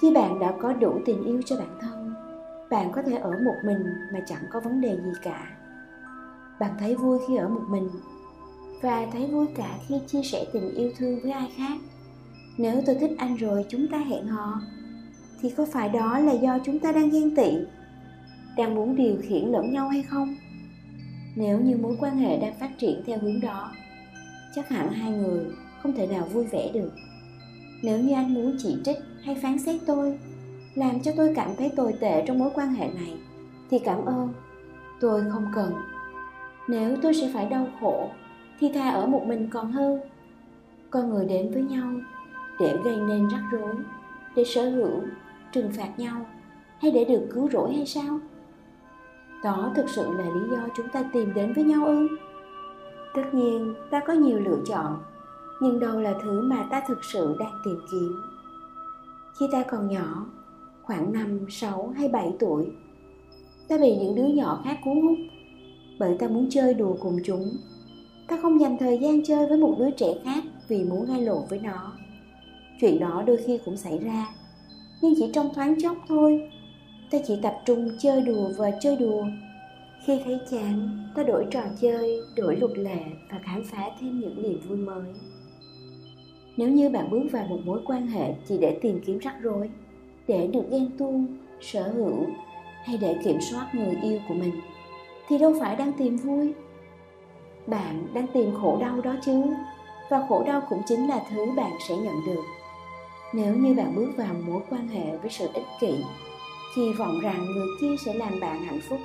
khi 0.00 0.10
bạn 0.14 0.38
đã 0.38 0.54
có 0.60 0.72
đủ 0.72 1.00
tình 1.06 1.24
yêu 1.24 1.40
cho 1.46 1.56
bản 1.56 1.78
thân, 1.80 2.14
bạn 2.70 2.92
có 2.92 3.02
thể 3.02 3.16
ở 3.16 3.30
một 3.30 3.54
mình 3.64 3.84
mà 4.12 4.20
chẳng 4.26 4.42
có 4.50 4.60
vấn 4.60 4.80
đề 4.80 4.96
gì 4.96 5.10
cả. 5.22 5.56
Bạn 6.60 6.70
thấy 6.78 6.94
vui 6.94 7.18
khi 7.28 7.36
ở 7.36 7.48
một 7.48 7.62
mình 7.70 7.88
và 8.82 9.06
thấy 9.12 9.26
vui 9.26 9.46
cả 9.56 9.78
khi 9.88 9.94
chia 10.06 10.22
sẻ 10.22 10.44
tình 10.52 10.74
yêu 10.74 10.92
thương 10.96 11.20
với 11.22 11.32
ai 11.32 11.52
khác. 11.56 11.78
Nếu 12.58 12.82
tôi 12.86 12.94
thích 12.94 13.10
anh 13.18 13.36
rồi, 13.36 13.64
chúng 13.68 13.88
ta 13.88 13.98
hẹn 13.98 14.26
hò, 14.26 14.60
thì 15.40 15.50
có 15.50 15.66
phải 15.72 15.88
đó 15.88 16.18
là 16.18 16.32
do 16.32 16.58
chúng 16.64 16.78
ta 16.78 16.92
đang 16.92 17.10
ghen 17.10 17.36
tị, 17.36 17.50
đang 18.56 18.74
muốn 18.74 18.96
điều 18.96 19.16
khiển 19.22 19.44
lẫn 19.44 19.72
nhau 19.72 19.88
hay 19.88 20.02
không? 20.02 20.36
Nếu 21.36 21.60
như 21.60 21.76
mối 21.76 21.96
quan 22.00 22.16
hệ 22.16 22.38
đang 22.38 22.54
phát 22.60 22.70
triển 22.78 23.02
theo 23.06 23.18
hướng 23.18 23.40
đó, 23.40 23.72
chắc 24.54 24.68
hẳn 24.68 24.92
hai 24.92 25.10
người 25.10 25.44
không 25.82 25.92
thể 25.92 26.06
nào 26.06 26.24
vui 26.24 26.44
vẻ 26.44 26.70
được. 26.74 26.90
Nếu 27.82 27.98
như 27.98 28.14
anh 28.14 28.34
muốn 28.34 28.56
chỉ 28.58 28.76
trích 28.84 28.96
hay 29.24 29.34
phán 29.42 29.58
xét 29.58 29.80
tôi, 29.86 30.18
làm 30.74 31.00
cho 31.00 31.12
tôi 31.16 31.32
cảm 31.36 31.50
thấy 31.58 31.72
tồi 31.76 31.94
tệ 32.00 32.24
trong 32.26 32.38
mối 32.38 32.50
quan 32.54 32.74
hệ 32.74 32.88
này. 32.94 33.18
Thì 33.70 33.78
cảm 33.78 34.04
ơn, 34.04 34.32
tôi 35.00 35.24
không 35.32 35.46
cần. 35.54 35.72
Nếu 36.68 36.96
tôi 37.02 37.14
sẽ 37.14 37.30
phải 37.34 37.46
đau 37.46 37.66
khổ, 37.80 38.08
thì 38.60 38.72
thà 38.74 38.90
ở 38.90 39.06
một 39.06 39.22
mình 39.26 39.48
còn 39.52 39.72
hơn. 39.72 40.00
Con 40.90 41.10
người 41.10 41.26
đến 41.26 41.50
với 41.52 41.62
nhau 41.62 41.92
để 42.60 42.76
gây 42.84 42.96
nên 42.96 43.28
rắc 43.28 43.42
rối, 43.52 43.74
để 44.36 44.44
sở 44.44 44.70
hữu, 44.70 45.02
trừng 45.52 45.70
phạt 45.72 45.98
nhau, 45.98 46.26
hay 46.82 46.90
để 46.90 47.04
được 47.04 47.28
cứu 47.34 47.48
rỗi 47.52 47.72
hay 47.72 47.86
sao? 47.86 48.18
Đó 49.44 49.72
thực 49.76 49.88
sự 49.88 50.12
là 50.18 50.24
lý 50.24 50.50
do 50.50 50.68
chúng 50.76 50.88
ta 50.88 51.02
tìm 51.12 51.34
đến 51.34 51.52
với 51.52 51.64
nhau 51.64 51.86
ư? 51.86 52.08
Tất 53.14 53.22
nhiên, 53.32 53.74
ta 53.90 54.00
có 54.06 54.12
nhiều 54.12 54.38
lựa 54.38 54.58
chọn, 54.66 55.02
nhưng 55.60 55.80
đâu 55.80 56.00
là 56.00 56.14
thứ 56.22 56.40
mà 56.40 56.66
ta 56.70 56.82
thực 56.88 57.04
sự 57.12 57.36
đang 57.38 57.52
tìm 57.64 57.80
kiếm 57.92 58.22
khi 59.38 59.46
ta 59.52 59.64
còn 59.70 59.88
nhỏ 59.88 60.26
khoảng 60.82 61.12
5, 61.12 61.46
6 61.50 61.92
hay 61.96 62.08
7 62.08 62.32
tuổi 62.38 62.66
ta 63.68 63.78
bị 63.78 63.96
những 63.96 64.14
đứa 64.14 64.26
nhỏ 64.26 64.60
khác 64.64 64.78
cuốn 64.84 65.02
hút 65.02 65.18
bởi 66.00 66.16
ta 66.18 66.28
muốn 66.28 66.46
chơi 66.50 66.74
đùa 66.74 66.96
cùng 67.00 67.18
chúng. 67.24 67.56
Ta 68.28 68.38
không 68.42 68.60
dành 68.60 68.76
thời 68.78 68.98
gian 68.98 69.24
chơi 69.24 69.46
với 69.46 69.58
một 69.58 69.76
đứa 69.78 69.90
trẻ 69.90 70.14
khác 70.24 70.44
vì 70.68 70.84
muốn 70.84 71.06
gây 71.06 71.20
lộn 71.20 71.42
với 71.48 71.58
nó. 71.58 71.92
Chuyện 72.80 72.98
đó 72.98 73.22
đôi 73.26 73.36
khi 73.36 73.58
cũng 73.64 73.76
xảy 73.76 73.98
ra 73.98 74.26
nhưng 75.02 75.14
chỉ 75.16 75.30
trong 75.32 75.54
thoáng 75.54 75.80
chốc 75.82 75.96
thôi. 76.08 76.50
Ta 77.10 77.18
chỉ 77.26 77.34
tập 77.42 77.54
trung 77.64 77.90
chơi 77.98 78.22
đùa 78.22 78.50
và 78.56 78.70
chơi 78.80 78.96
đùa. 78.96 79.24
Khi 80.06 80.20
thấy 80.24 80.38
chán 80.50 80.98
ta 81.14 81.22
đổi 81.22 81.46
trò 81.50 81.62
chơi 81.80 82.20
đổi 82.36 82.56
luật 82.56 82.78
lệ 82.78 83.04
và 83.30 83.38
khám 83.42 83.64
phá 83.64 83.84
thêm 84.00 84.20
những 84.20 84.42
niềm 84.42 84.60
vui 84.68 84.78
mới 84.78 85.12
nếu 86.56 86.68
như 86.68 86.88
bạn 86.88 87.10
bước 87.10 87.22
vào 87.32 87.46
một 87.46 87.58
mối 87.64 87.80
quan 87.86 88.06
hệ 88.06 88.34
chỉ 88.48 88.58
để 88.58 88.78
tìm 88.82 89.00
kiếm 89.06 89.18
rắc 89.18 89.34
rối, 89.42 89.70
để 90.28 90.46
được 90.46 90.70
ghen 90.70 90.90
tuông, 90.98 91.26
sở 91.60 91.82
hữu 91.82 92.26
hay 92.84 92.96
để 92.96 93.16
kiểm 93.24 93.40
soát 93.40 93.66
người 93.74 93.98
yêu 94.02 94.18
của 94.28 94.34
mình, 94.34 94.60
thì 95.28 95.38
đâu 95.38 95.54
phải 95.60 95.76
đang 95.76 95.92
tìm 95.92 96.16
vui. 96.16 96.52
Bạn 97.66 98.06
đang 98.14 98.26
tìm 98.26 98.54
khổ 98.62 98.78
đau 98.80 99.00
đó 99.00 99.16
chứ, 99.24 99.42
và 100.10 100.26
khổ 100.28 100.44
đau 100.46 100.62
cũng 100.68 100.82
chính 100.86 101.08
là 101.08 101.24
thứ 101.30 101.46
bạn 101.56 101.72
sẽ 101.88 101.96
nhận 101.96 102.14
được. 102.26 102.42
Nếu 103.34 103.54
như 103.54 103.74
bạn 103.74 103.94
bước 103.96 104.10
vào 104.16 104.34
mối 104.46 104.62
quan 104.70 104.88
hệ 104.88 105.16
với 105.16 105.30
sự 105.30 105.48
ích 105.54 105.66
kỷ 105.80 106.04
kỳ 106.76 106.92
vọng 106.92 107.20
rằng 107.22 107.46
người 107.46 107.68
kia 107.80 107.96
sẽ 108.04 108.14
làm 108.14 108.40
bạn 108.40 108.62
hạnh 108.62 108.80
phúc, 108.88 108.98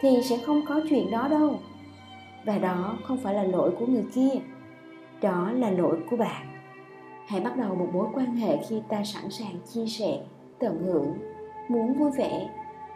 thì 0.00 0.08
sẽ 0.22 0.38
không 0.46 0.62
có 0.68 0.80
chuyện 0.90 1.10
đó 1.10 1.28
đâu. 1.28 1.58
Và 2.44 2.58
đó 2.58 2.98
không 3.04 3.18
phải 3.18 3.34
là 3.34 3.42
lỗi 3.42 3.70
của 3.78 3.86
người 3.86 4.04
kia 4.14 4.40
đó 5.22 5.52
là 5.52 5.70
lỗi 5.70 5.98
của 6.10 6.16
bạn. 6.16 6.46
Hãy 7.28 7.40
bắt 7.40 7.56
đầu 7.56 7.74
một 7.74 7.88
mối 7.92 8.06
quan 8.14 8.36
hệ 8.36 8.58
khi 8.68 8.82
ta 8.88 9.04
sẵn 9.04 9.30
sàng 9.30 9.54
chia 9.74 9.86
sẻ, 9.86 10.18
tận 10.58 10.82
hưởng, 10.84 11.18
muốn 11.68 11.94
vui 11.94 12.10
vẻ 12.18 12.48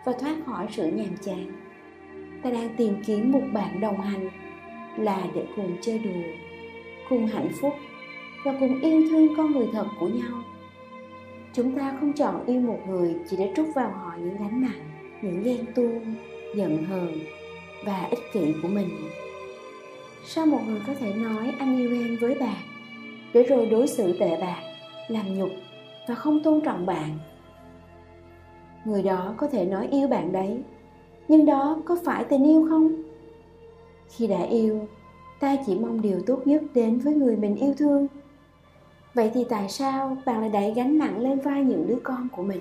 và 0.04 0.12
thoát 0.12 0.37
khỏi 0.47 0.66
sự 0.71 0.87
nhàm 0.87 1.16
chán. 1.21 1.52
Ta 2.43 2.50
đang 2.50 2.69
tìm 2.76 3.02
kiếm 3.07 3.33
một 3.33 3.43
bạn 3.52 3.81
đồng 3.81 4.00
hành 4.00 4.31
là 4.97 5.26
để 5.35 5.47
cùng 5.57 5.76
chơi 5.81 5.99
đùa, 5.99 6.23
cùng 7.09 7.26
hạnh 7.26 7.49
phúc 7.61 7.73
và 8.45 8.54
cùng 8.61 8.81
yêu 8.81 9.02
thương 9.11 9.37
con 9.37 9.52
người 9.52 9.69
thật 9.73 9.87
của 10.00 10.09
nhau. 10.09 10.43
Chúng 11.52 11.78
ta 11.78 11.97
không 12.00 12.12
chọn 12.12 12.47
yêu 12.47 12.61
một 12.61 12.78
người 12.88 13.14
chỉ 13.31 13.37
để 13.37 13.52
trút 13.57 13.66
vào 13.75 13.90
họ 13.90 14.12
những 14.19 14.37
gánh 14.37 14.62
nặng, 14.62 15.11
những 15.23 15.43
ghen 15.43 15.66
tuông, 15.75 16.14
giận 16.57 16.85
hờn 16.85 17.19
và 17.87 18.07
ích 18.11 18.33
kỷ 18.33 18.54
của 18.62 18.69
mình 18.69 18.88
sao 20.25 20.47
một 20.47 20.61
người 20.66 20.81
có 20.87 20.95
thể 20.95 21.12
nói 21.12 21.54
anh 21.59 21.78
yêu 21.78 21.93
em 21.93 22.16
với 22.21 22.35
bạn, 22.35 22.62
để 23.33 23.43
rồi 23.43 23.66
đối 23.66 23.87
xử 23.87 24.19
tệ 24.19 24.40
bạc, 24.40 24.62
làm 25.09 25.38
nhục 25.38 25.50
và 26.09 26.14
không 26.14 26.43
tôn 26.43 26.61
trọng 26.61 26.87
bạn? 26.87 27.19
Người 28.85 29.02
đó 29.02 29.35
có 29.37 29.47
thể 29.47 29.64
nói 29.64 29.88
yêu 29.90 30.09
bạn 30.09 30.33
đấy, 30.33 30.62
nhưng 31.28 31.47
đó 31.47 31.78
có 31.85 31.97
phải 32.04 32.25
tình 32.25 32.45
yêu 32.45 32.66
không? 32.69 33.02
Khi 34.09 34.26
đã 34.26 34.43
yêu, 34.43 34.87
ta 35.40 35.57
chỉ 35.66 35.75
mong 35.75 36.02
điều 36.02 36.23
tốt 36.26 36.47
nhất 36.47 36.62
đến 36.75 36.99
với 36.99 37.14
người 37.14 37.37
mình 37.37 37.57
yêu 37.57 37.75
thương. 37.78 38.07
Vậy 39.14 39.31
thì 39.35 39.45
tại 39.49 39.69
sao 39.69 40.16
bạn 40.25 40.40
lại 40.40 40.50
đẩy 40.50 40.73
gánh 40.75 40.99
nặng 40.99 41.21
lên 41.21 41.40
vai 41.40 41.64
những 41.64 41.87
đứa 41.88 41.99
con 42.02 42.28
của 42.37 42.43
mình? 42.43 42.61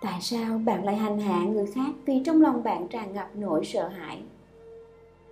Tại 0.00 0.20
sao 0.20 0.58
bạn 0.58 0.84
lại 0.84 0.96
hành 0.96 1.18
hạ 1.18 1.44
người 1.44 1.66
khác 1.66 1.90
vì 2.06 2.22
trong 2.24 2.42
lòng 2.42 2.62
bạn 2.62 2.88
tràn 2.88 3.14
ngập 3.14 3.30
nỗi 3.34 3.64
sợ 3.64 3.88
hãi? 3.88 4.22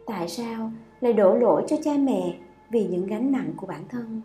Tại 0.06 0.28
sao 0.28 0.70
lại 1.04 1.12
đổ 1.12 1.34
lỗi 1.34 1.64
cho 1.66 1.76
cha 1.82 1.92
mẹ 1.98 2.34
vì 2.70 2.86
những 2.86 3.06
gánh 3.06 3.32
nặng 3.32 3.52
của 3.56 3.66
bản 3.66 3.84
thân. 3.88 4.20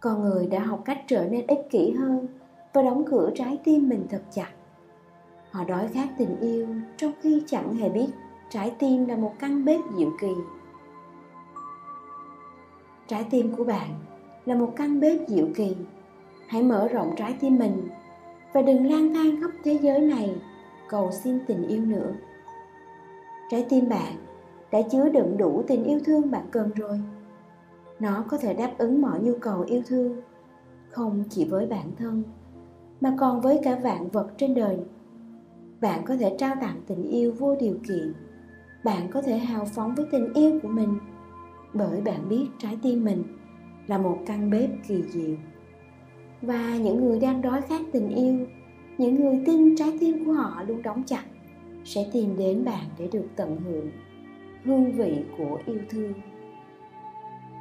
Con 0.00 0.22
người 0.22 0.46
đã 0.46 0.60
học 0.60 0.82
cách 0.84 1.02
trở 1.06 1.28
nên 1.30 1.46
ích 1.46 1.66
kỷ 1.70 1.90
hơn 1.90 2.26
và 2.72 2.82
đóng 2.82 3.04
cửa 3.10 3.30
trái 3.34 3.58
tim 3.64 3.88
mình 3.88 4.06
thật 4.10 4.22
chặt. 4.30 4.50
Họ 5.50 5.64
đói 5.64 5.88
khát 5.88 6.08
tình 6.18 6.40
yêu 6.40 6.68
trong 6.96 7.12
khi 7.20 7.42
chẳng 7.46 7.74
hề 7.74 7.88
biết 7.88 8.06
trái 8.48 8.72
tim 8.78 9.06
là 9.06 9.16
một 9.16 9.32
căn 9.38 9.64
bếp 9.64 9.80
diệu 9.96 10.10
kỳ. 10.20 10.32
Trái 13.06 13.26
tim 13.30 13.56
của 13.56 13.64
bạn 13.64 13.90
là 14.44 14.54
một 14.54 14.72
căn 14.76 15.00
bếp 15.00 15.28
diệu 15.28 15.46
kỳ. 15.54 15.76
Hãy 16.46 16.62
mở 16.62 16.88
rộng 16.88 17.14
trái 17.16 17.36
tim 17.40 17.58
mình 17.58 17.88
và 18.52 18.62
đừng 18.62 18.90
lang 18.90 19.14
thang 19.14 19.40
khắp 19.40 19.50
thế 19.64 19.78
giới 19.82 20.00
này. 20.00 20.34
Cầu 20.88 21.10
xin 21.12 21.38
tình 21.46 21.68
yêu 21.68 21.84
nữa. 21.84 22.12
Trái 23.50 23.66
tim 23.68 23.88
bạn 23.88 24.31
đã 24.72 24.82
chứa 24.82 25.08
đựng 25.08 25.36
đủ 25.38 25.62
tình 25.68 25.84
yêu 25.84 26.00
thương 26.04 26.30
bạn 26.30 26.46
cần 26.50 26.70
rồi. 26.74 27.00
Nó 28.00 28.24
có 28.28 28.36
thể 28.36 28.54
đáp 28.54 28.72
ứng 28.78 29.02
mọi 29.02 29.20
nhu 29.20 29.34
cầu 29.40 29.64
yêu 29.68 29.82
thương, 29.86 30.20
không 30.90 31.24
chỉ 31.30 31.44
với 31.44 31.66
bản 31.66 31.90
thân, 31.98 32.22
mà 33.00 33.16
còn 33.18 33.40
với 33.40 33.60
cả 33.64 33.78
vạn 33.82 34.08
vật 34.08 34.28
trên 34.36 34.54
đời. 34.54 34.78
Bạn 35.80 36.04
có 36.04 36.16
thể 36.16 36.36
trao 36.38 36.54
tặng 36.60 36.82
tình 36.86 37.02
yêu 37.02 37.32
vô 37.38 37.56
điều 37.56 37.76
kiện. 37.88 38.12
Bạn 38.84 39.10
có 39.10 39.22
thể 39.22 39.38
hào 39.38 39.64
phóng 39.64 39.94
với 39.94 40.06
tình 40.10 40.34
yêu 40.34 40.58
của 40.62 40.68
mình, 40.68 40.98
bởi 41.74 42.00
bạn 42.00 42.28
biết 42.28 42.46
trái 42.58 42.78
tim 42.82 43.04
mình 43.04 43.22
là 43.86 43.98
một 43.98 44.18
căn 44.26 44.50
bếp 44.50 44.70
kỳ 44.88 45.02
diệu. 45.02 45.36
Và 46.42 46.76
những 46.76 47.04
người 47.04 47.20
đang 47.20 47.42
đói 47.42 47.60
khát 47.62 47.80
tình 47.92 48.08
yêu, 48.08 48.46
những 48.98 49.14
người 49.14 49.42
tin 49.46 49.76
trái 49.76 49.96
tim 50.00 50.24
của 50.24 50.32
họ 50.32 50.62
luôn 50.68 50.82
đóng 50.82 51.02
chặt, 51.06 51.24
sẽ 51.84 52.10
tìm 52.12 52.36
đến 52.36 52.64
bạn 52.64 52.84
để 52.98 53.08
được 53.12 53.26
tận 53.36 53.56
hưởng 53.60 53.90
hương 54.64 54.92
vị 54.92 55.24
của 55.38 55.58
yêu 55.66 55.78
thương. 55.90 56.12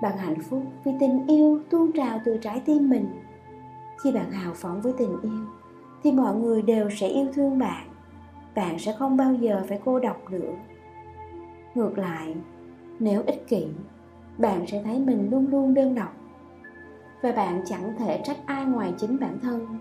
Bạn 0.01 0.17
hạnh 0.17 0.41
phúc 0.49 0.63
vì 0.83 0.91
tình 0.99 1.27
yêu 1.27 1.59
tuôn 1.69 1.91
trào 1.91 2.19
từ 2.25 2.37
trái 2.41 2.61
tim 2.65 2.89
mình. 2.89 3.05
Khi 4.03 4.11
bạn 4.11 4.31
hào 4.31 4.53
phóng 4.53 4.81
với 4.81 4.93
tình 4.97 5.21
yêu, 5.21 5.45
thì 6.03 6.11
mọi 6.11 6.35
người 6.35 6.61
đều 6.61 6.89
sẽ 6.89 7.07
yêu 7.07 7.27
thương 7.33 7.59
bạn. 7.59 7.87
Bạn 8.55 8.79
sẽ 8.79 8.95
không 8.99 9.17
bao 9.17 9.33
giờ 9.33 9.63
phải 9.69 9.79
cô 9.85 9.99
độc 9.99 10.31
nữa. 10.31 10.53
Ngược 11.75 11.97
lại, 11.97 12.35
nếu 12.99 13.23
ích 13.25 13.47
kỷ, 13.47 13.67
bạn 14.37 14.67
sẽ 14.67 14.81
thấy 14.83 14.99
mình 14.99 15.27
luôn 15.31 15.47
luôn 15.51 15.73
đơn 15.73 15.95
độc. 15.95 16.13
Và 17.21 17.31
bạn 17.31 17.61
chẳng 17.65 17.93
thể 17.99 18.21
trách 18.23 18.37
ai 18.45 18.65
ngoài 18.65 18.93
chính 18.97 19.17
bản 19.19 19.39
thân. 19.41 19.77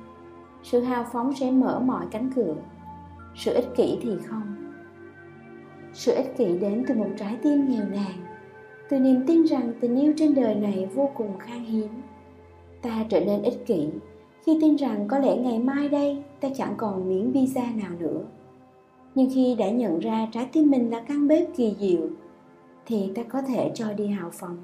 Sự 0.62 0.80
hào 0.80 1.04
phóng 1.12 1.34
sẽ 1.34 1.50
mở 1.50 1.80
mọi 1.80 2.06
cánh 2.10 2.30
cửa. 2.36 2.54
Sự 3.34 3.54
ích 3.54 3.68
kỷ 3.76 3.98
thì 4.02 4.16
không 4.26 4.69
sự 5.92 6.12
ích 6.12 6.36
kỷ 6.36 6.58
đến 6.58 6.84
từ 6.88 6.94
một 6.94 7.08
trái 7.16 7.36
tim 7.42 7.68
nghèo 7.68 7.84
nàn. 7.84 8.26
Từ 8.88 8.98
niềm 8.98 9.24
tin 9.26 9.42
rằng 9.42 9.72
tình 9.80 9.96
yêu 9.96 10.12
trên 10.16 10.34
đời 10.34 10.54
này 10.54 10.88
vô 10.94 11.10
cùng 11.14 11.38
khan 11.38 11.64
hiếm. 11.64 11.88
Ta 12.82 13.04
trở 13.08 13.24
nên 13.24 13.42
ích 13.42 13.66
kỷ 13.66 13.88
khi 14.46 14.58
tin 14.60 14.76
rằng 14.76 15.08
có 15.08 15.18
lẽ 15.18 15.36
ngày 15.36 15.58
mai 15.58 15.88
đây 15.88 16.22
ta 16.40 16.48
chẳng 16.54 16.74
còn 16.76 17.08
miếng 17.08 17.32
visa 17.32 17.64
nào 17.82 17.90
nữa. 17.98 18.24
Nhưng 19.14 19.30
khi 19.34 19.54
đã 19.58 19.70
nhận 19.70 19.98
ra 19.98 20.28
trái 20.32 20.48
tim 20.52 20.70
mình 20.70 20.90
là 20.90 21.00
căn 21.08 21.28
bếp 21.28 21.56
kỳ 21.56 21.74
diệu, 21.78 22.08
thì 22.86 23.10
ta 23.14 23.22
có 23.22 23.42
thể 23.42 23.70
cho 23.74 23.92
đi 23.92 24.06
hào 24.06 24.30
phóng. 24.30 24.56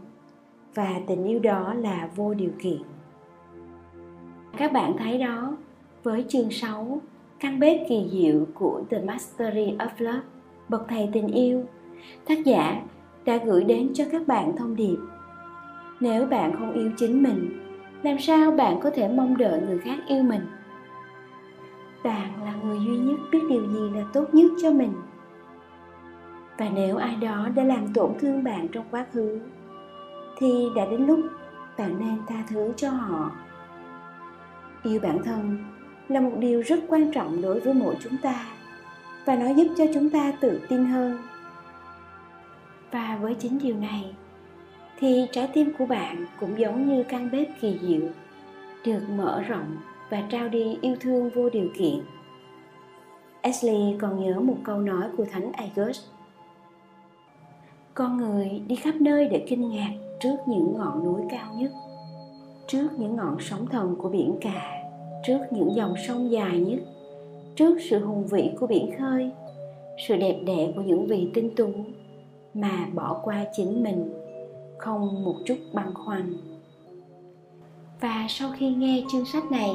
Và 0.75 1.01
tình 1.07 1.25
yêu 1.25 1.39
đó 1.39 1.75
là 1.75 2.11
vô 2.17 2.35
điều 2.35 2.51
kiện. 2.63 2.79
Các 4.57 4.73
bạn 4.73 4.97
thấy 4.99 5.19
đó, 5.19 5.57
với 6.03 6.25
chương 6.29 6.51
6 6.51 7.01
căn 7.41 7.61
bếp 7.61 7.89
kỳ 7.89 8.09
diệu 8.13 8.47
của 8.55 8.83
The 8.91 9.01
Mastery 9.01 9.77
of 9.79 9.89
Love 9.99 10.36
bậc 10.69 10.87
thầy 10.89 11.09
tình 11.13 11.27
yêu. 11.27 11.65
Tác 12.27 12.45
giả 12.45 12.83
đã 13.25 13.37
gửi 13.37 13.65
đến 13.65 13.91
cho 13.95 14.05
các 14.13 14.27
bạn 14.27 14.57
thông 14.57 14.77
điệp. 14.77 14.97
Nếu 16.01 16.27
bạn 16.27 16.53
không 16.59 16.73
yêu 16.73 16.91
chính 16.97 17.23
mình, 17.23 17.63
làm 18.03 18.19
sao 18.19 18.51
bạn 18.51 18.81
có 18.83 18.91
thể 18.91 19.09
mong 19.09 19.37
đợi 19.37 19.61
người 19.61 19.79
khác 19.79 19.99
yêu 20.09 20.23
mình? 20.23 20.47
Bạn 22.05 22.45
là 22.45 22.55
người 22.65 22.79
duy 22.87 22.97
nhất 22.97 23.21
biết 23.33 23.43
điều 23.49 23.67
gì 23.67 23.91
là 23.95 24.05
tốt 24.13 24.25
nhất 24.33 24.51
cho 24.63 24.73
mình. 24.73 24.93
Và 26.59 26.69
nếu 26.75 26.97
ai 26.97 27.17
đó 27.17 27.49
đã 27.57 27.65
làm 27.65 27.93
tổn 27.95 28.13
thương 28.21 28.45
bạn 28.45 28.69
trong 28.69 28.85
quá 28.91 29.07
khứ, 29.13 29.41
thì 30.39 30.69
đã 30.77 30.87
đến 30.91 31.07
lúc 31.07 31.21
bạn 31.79 31.99
nên 31.99 32.19
tha 32.27 32.45
thứ 32.49 32.73
cho 32.77 32.91
họ. 32.91 33.31
Yêu 34.83 35.01
bản 35.03 35.23
thân 35.23 35.65
là 36.09 36.21
một 36.21 36.33
điều 36.39 36.61
rất 36.61 36.79
quan 36.89 37.13
trọng 37.13 37.43
đối 37.43 37.61
với 37.61 37.75
mỗi 37.75 37.97
chúng 38.01 38.17
ta 38.23 38.45
và 39.27 39.37
nó 39.37 39.49
giúp 39.49 39.67
cho 39.77 39.85
chúng 39.95 40.11
ta 40.11 40.33
tự 40.41 40.61
tin 40.69 40.85
hơn. 40.85 41.19
Và 42.91 43.19
với 43.21 43.35
chính 43.35 43.59
điều 43.59 43.77
này, 43.77 44.15
thì 44.99 45.27
trái 45.33 45.49
tim 45.53 45.73
của 45.79 45.87
bạn 45.87 46.27
cũng 46.41 46.59
giống 46.59 46.89
như 46.89 47.03
căn 47.03 47.29
bếp 47.33 47.49
kỳ 47.61 47.79
diệu, 47.83 48.09
được 48.85 49.01
mở 49.17 49.43
rộng 49.43 49.77
và 50.11 50.23
trao 50.31 50.49
đi 50.49 50.79
yêu 50.81 50.97
thương 51.01 51.31
vô 51.35 51.51
điều 51.51 51.69
kiện. 51.79 52.01
Ashley 53.43 53.97
còn 54.01 54.25
nhớ 54.25 54.41
một 54.41 54.57
câu 54.65 54.79
nói 54.79 55.09
của 55.17 55.25
Thánh 55.25 55.53
August. 55.53 56.03
Con 57.95 58.17
người 58.17 58.63
đi 58.67 58.77
khắp 58.77 58.95
nơi 59.01 59.29
để 59.29 59.47
kinh 59.49 59.71
ngạc 59.71 59.93
trước 60.21 60.37
những 60.47 60.75
ngọn 60.79 61.05
núi 61.05 61.23
cao 61.31 61.55
nhất, 61.55 61.71
Trước 62.69 62.89
những 62.99 63.17
ngọn 63.17 63.37
sóng 63.41 63.67
thần 63.67 63.97
của 63.99 64.09
biển 64.09 64.39
cả, 64.41 64.73
Trước 65.27 65.39
những 65.51 65.75
dòng 65.75 65.95
sông 66.09 66.31
dài 66.31 66.59
nhất 66.61 66.79
trước 67.57 67.79
sự 67.91 68.05
hùng 68.05 68.27
vĩ 68.27 68.51
của 68.61 68.67
biển 68.67 68.91
khơi, 68.99 69.31
sự 70.09 70.17
đẹp 70.17 70.37
đẽ 70.47 70.73
của 70.77 70.83
những 70.83 71.07
vị 71.07 71.31
tinh 71.35 71.51
tú 71.57 71.69
mà 72.55 72.87
bỏ 72.95 73.21
qua 73.25 73.45
chính 73.53 73.83
mình 73.83 74.15
không 74.79 75.25
một 75.25 75.35
chút 75.45 75.57
băn 75.73 75.95
khoăn. 75.95 76.35
Và 78.01 78.27
sau 78.29 78.51
khi 78.57 78.75
nghe 78.75 79.03
chương 79.13 79.25
sách 79.25 79.51
này, 79.51 79.71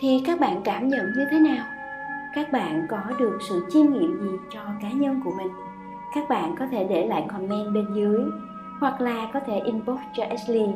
thì 0.00 0.22
các 0.26 0.40
bạn 0.40 0.60
cảm 0.64 0.88
nhận 0.88 1.06
như 1.16 1.24
thế 1.30 1.38
nào? 1.38 1.66
Các 2.34 2.52
bạn 2.52 2.86
có 2.90 2.98
được 3.18 3.38
sự 3.48 3.66
chiêm 3.70 3.92
nghiệm 3.92 4.20
gì 4.20 4.36
cho 4.52 4.60
cá 4.82 4.90
nhân 4.90 5.20
của 5.24 5.32
mình? 5.38 5.52
Các 6.14 6.28
bạn 6.28 6.54
có 6.58 6.66
thể 6.70 6.84
để 6.84 7.06
lại 7.06 7.24
comment 7.28 7.74
bên 7.74 7.86
dưới, 7.94 8.24
hoặc 8.80 9.00
là 9.00 9.30
có 9.34 9.40
thể 9.40 9.60
inbox 9.60 9.98
cho 10.16 10.24
Ashley 10.24 10.68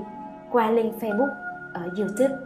qua 0.51 0.71
link 0.71 0.95
Facebook 1.01 1.35
ở 1.73 1.91
YouTube. 1.99 2.37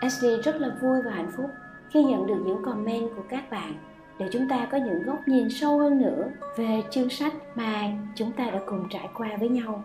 Ashley 0.00 0.40
rất 0.42 0.56
là 0.56 0.76
vui 0.82 1.02
và 1.04 1.10
hạnh 1.10 1.30
phúc 1.36 1.46
khi 1.92 2.04
nhận 2.04 2.26
được 2.26 2.42
những 2.46 2.62
comment 2.62 3.10
của 3.16 3.22
các 3.28 3.50
bạn 3.50 3.74
để 4.18 4.26
chúng 4.32 4.48
ta 4.48 4.68
có 4.72 4.78
những 4.78 5.02
góc 5.02 5.18
nhìn 5.28 5.50
sâu 5.50 5.78
hơn 5.78 6.02
nữa 6.02 6.28
về 6.56 6.82
chương 6.90 7.10
sách 7.10 7.34
mà 7.54 7.92
chúng 8.14 8.32
ta 8.32 8.50
đã 8.50 8.60
cùng 8.66 8.88
trải 8.90 9.08
qua 9.14 9.36
với 9.40 9.48
nhau. 9.48 9.84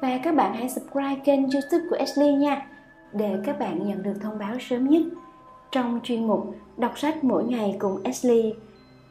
Và 0.00 0.18
các 0.22 0.34
bạn 0.34 0.54
hãy 0.54 0.68
subscribe 0.68 1.20
kênh 1.24 1.42
YouTube 1.42 1.84
của 1.90 1.96
Ashley 1.96 2.34
nha, 2.34 2.66
để 3.12 3.38
các 3.44 3.58
bạn 3.58 3.88
nhận 3.88 4.02
được 4.02 4.14
thông 4.20 4.38
báo 4.38 4.56
sớm 4.60 4.88
nhất 4.88 5.02
trong 5.72 6.00
chuyên 6.02 6.26
mục 6.26 6.54
đọc 6.76 6.98
sách 6.98 7.24
mỗi 7.24 7.44
ngày 7.44 7.76
cùng 7.78 8.02
Ashley, 8.04 8.54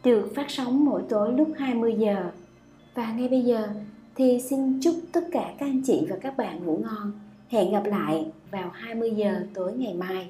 được 0.03 0.31
phát 0.35 0.45
sóng 0.51 0.85
mỗi 0.85 1.01
tối 1.09 1.33
lúc 1.37 1.47
20 1.57 1.95
giờ. 1.97 2.31
Và 2.95 3.11
ngay 3.11 3.27
bây 3.27 3.41
giờ 3.41 3.67
thì 4.15 4.41
xin 4.49 4.79
chúc 4.81 4.95
tất 5.11 5.23
cả 5.31 5.53
các 5.57 5.65
anh 5.65 5.81
chị 5.85 6.07
và 6.09 6.15
các 6.21 6.37
bạn 6.37 6.65
ngủ 6.65 6.79
ngon. 6.83 7.11
Hẹn 7.49 7.71
gặp 7.71 7.85
lại 7.85 8.25
vào 8.51 8.69
20 8.73 9.11
giờ 9.11 9.45
tối 9.53 9.73
ngày 9.73 9.93
mai. 9.93 10.29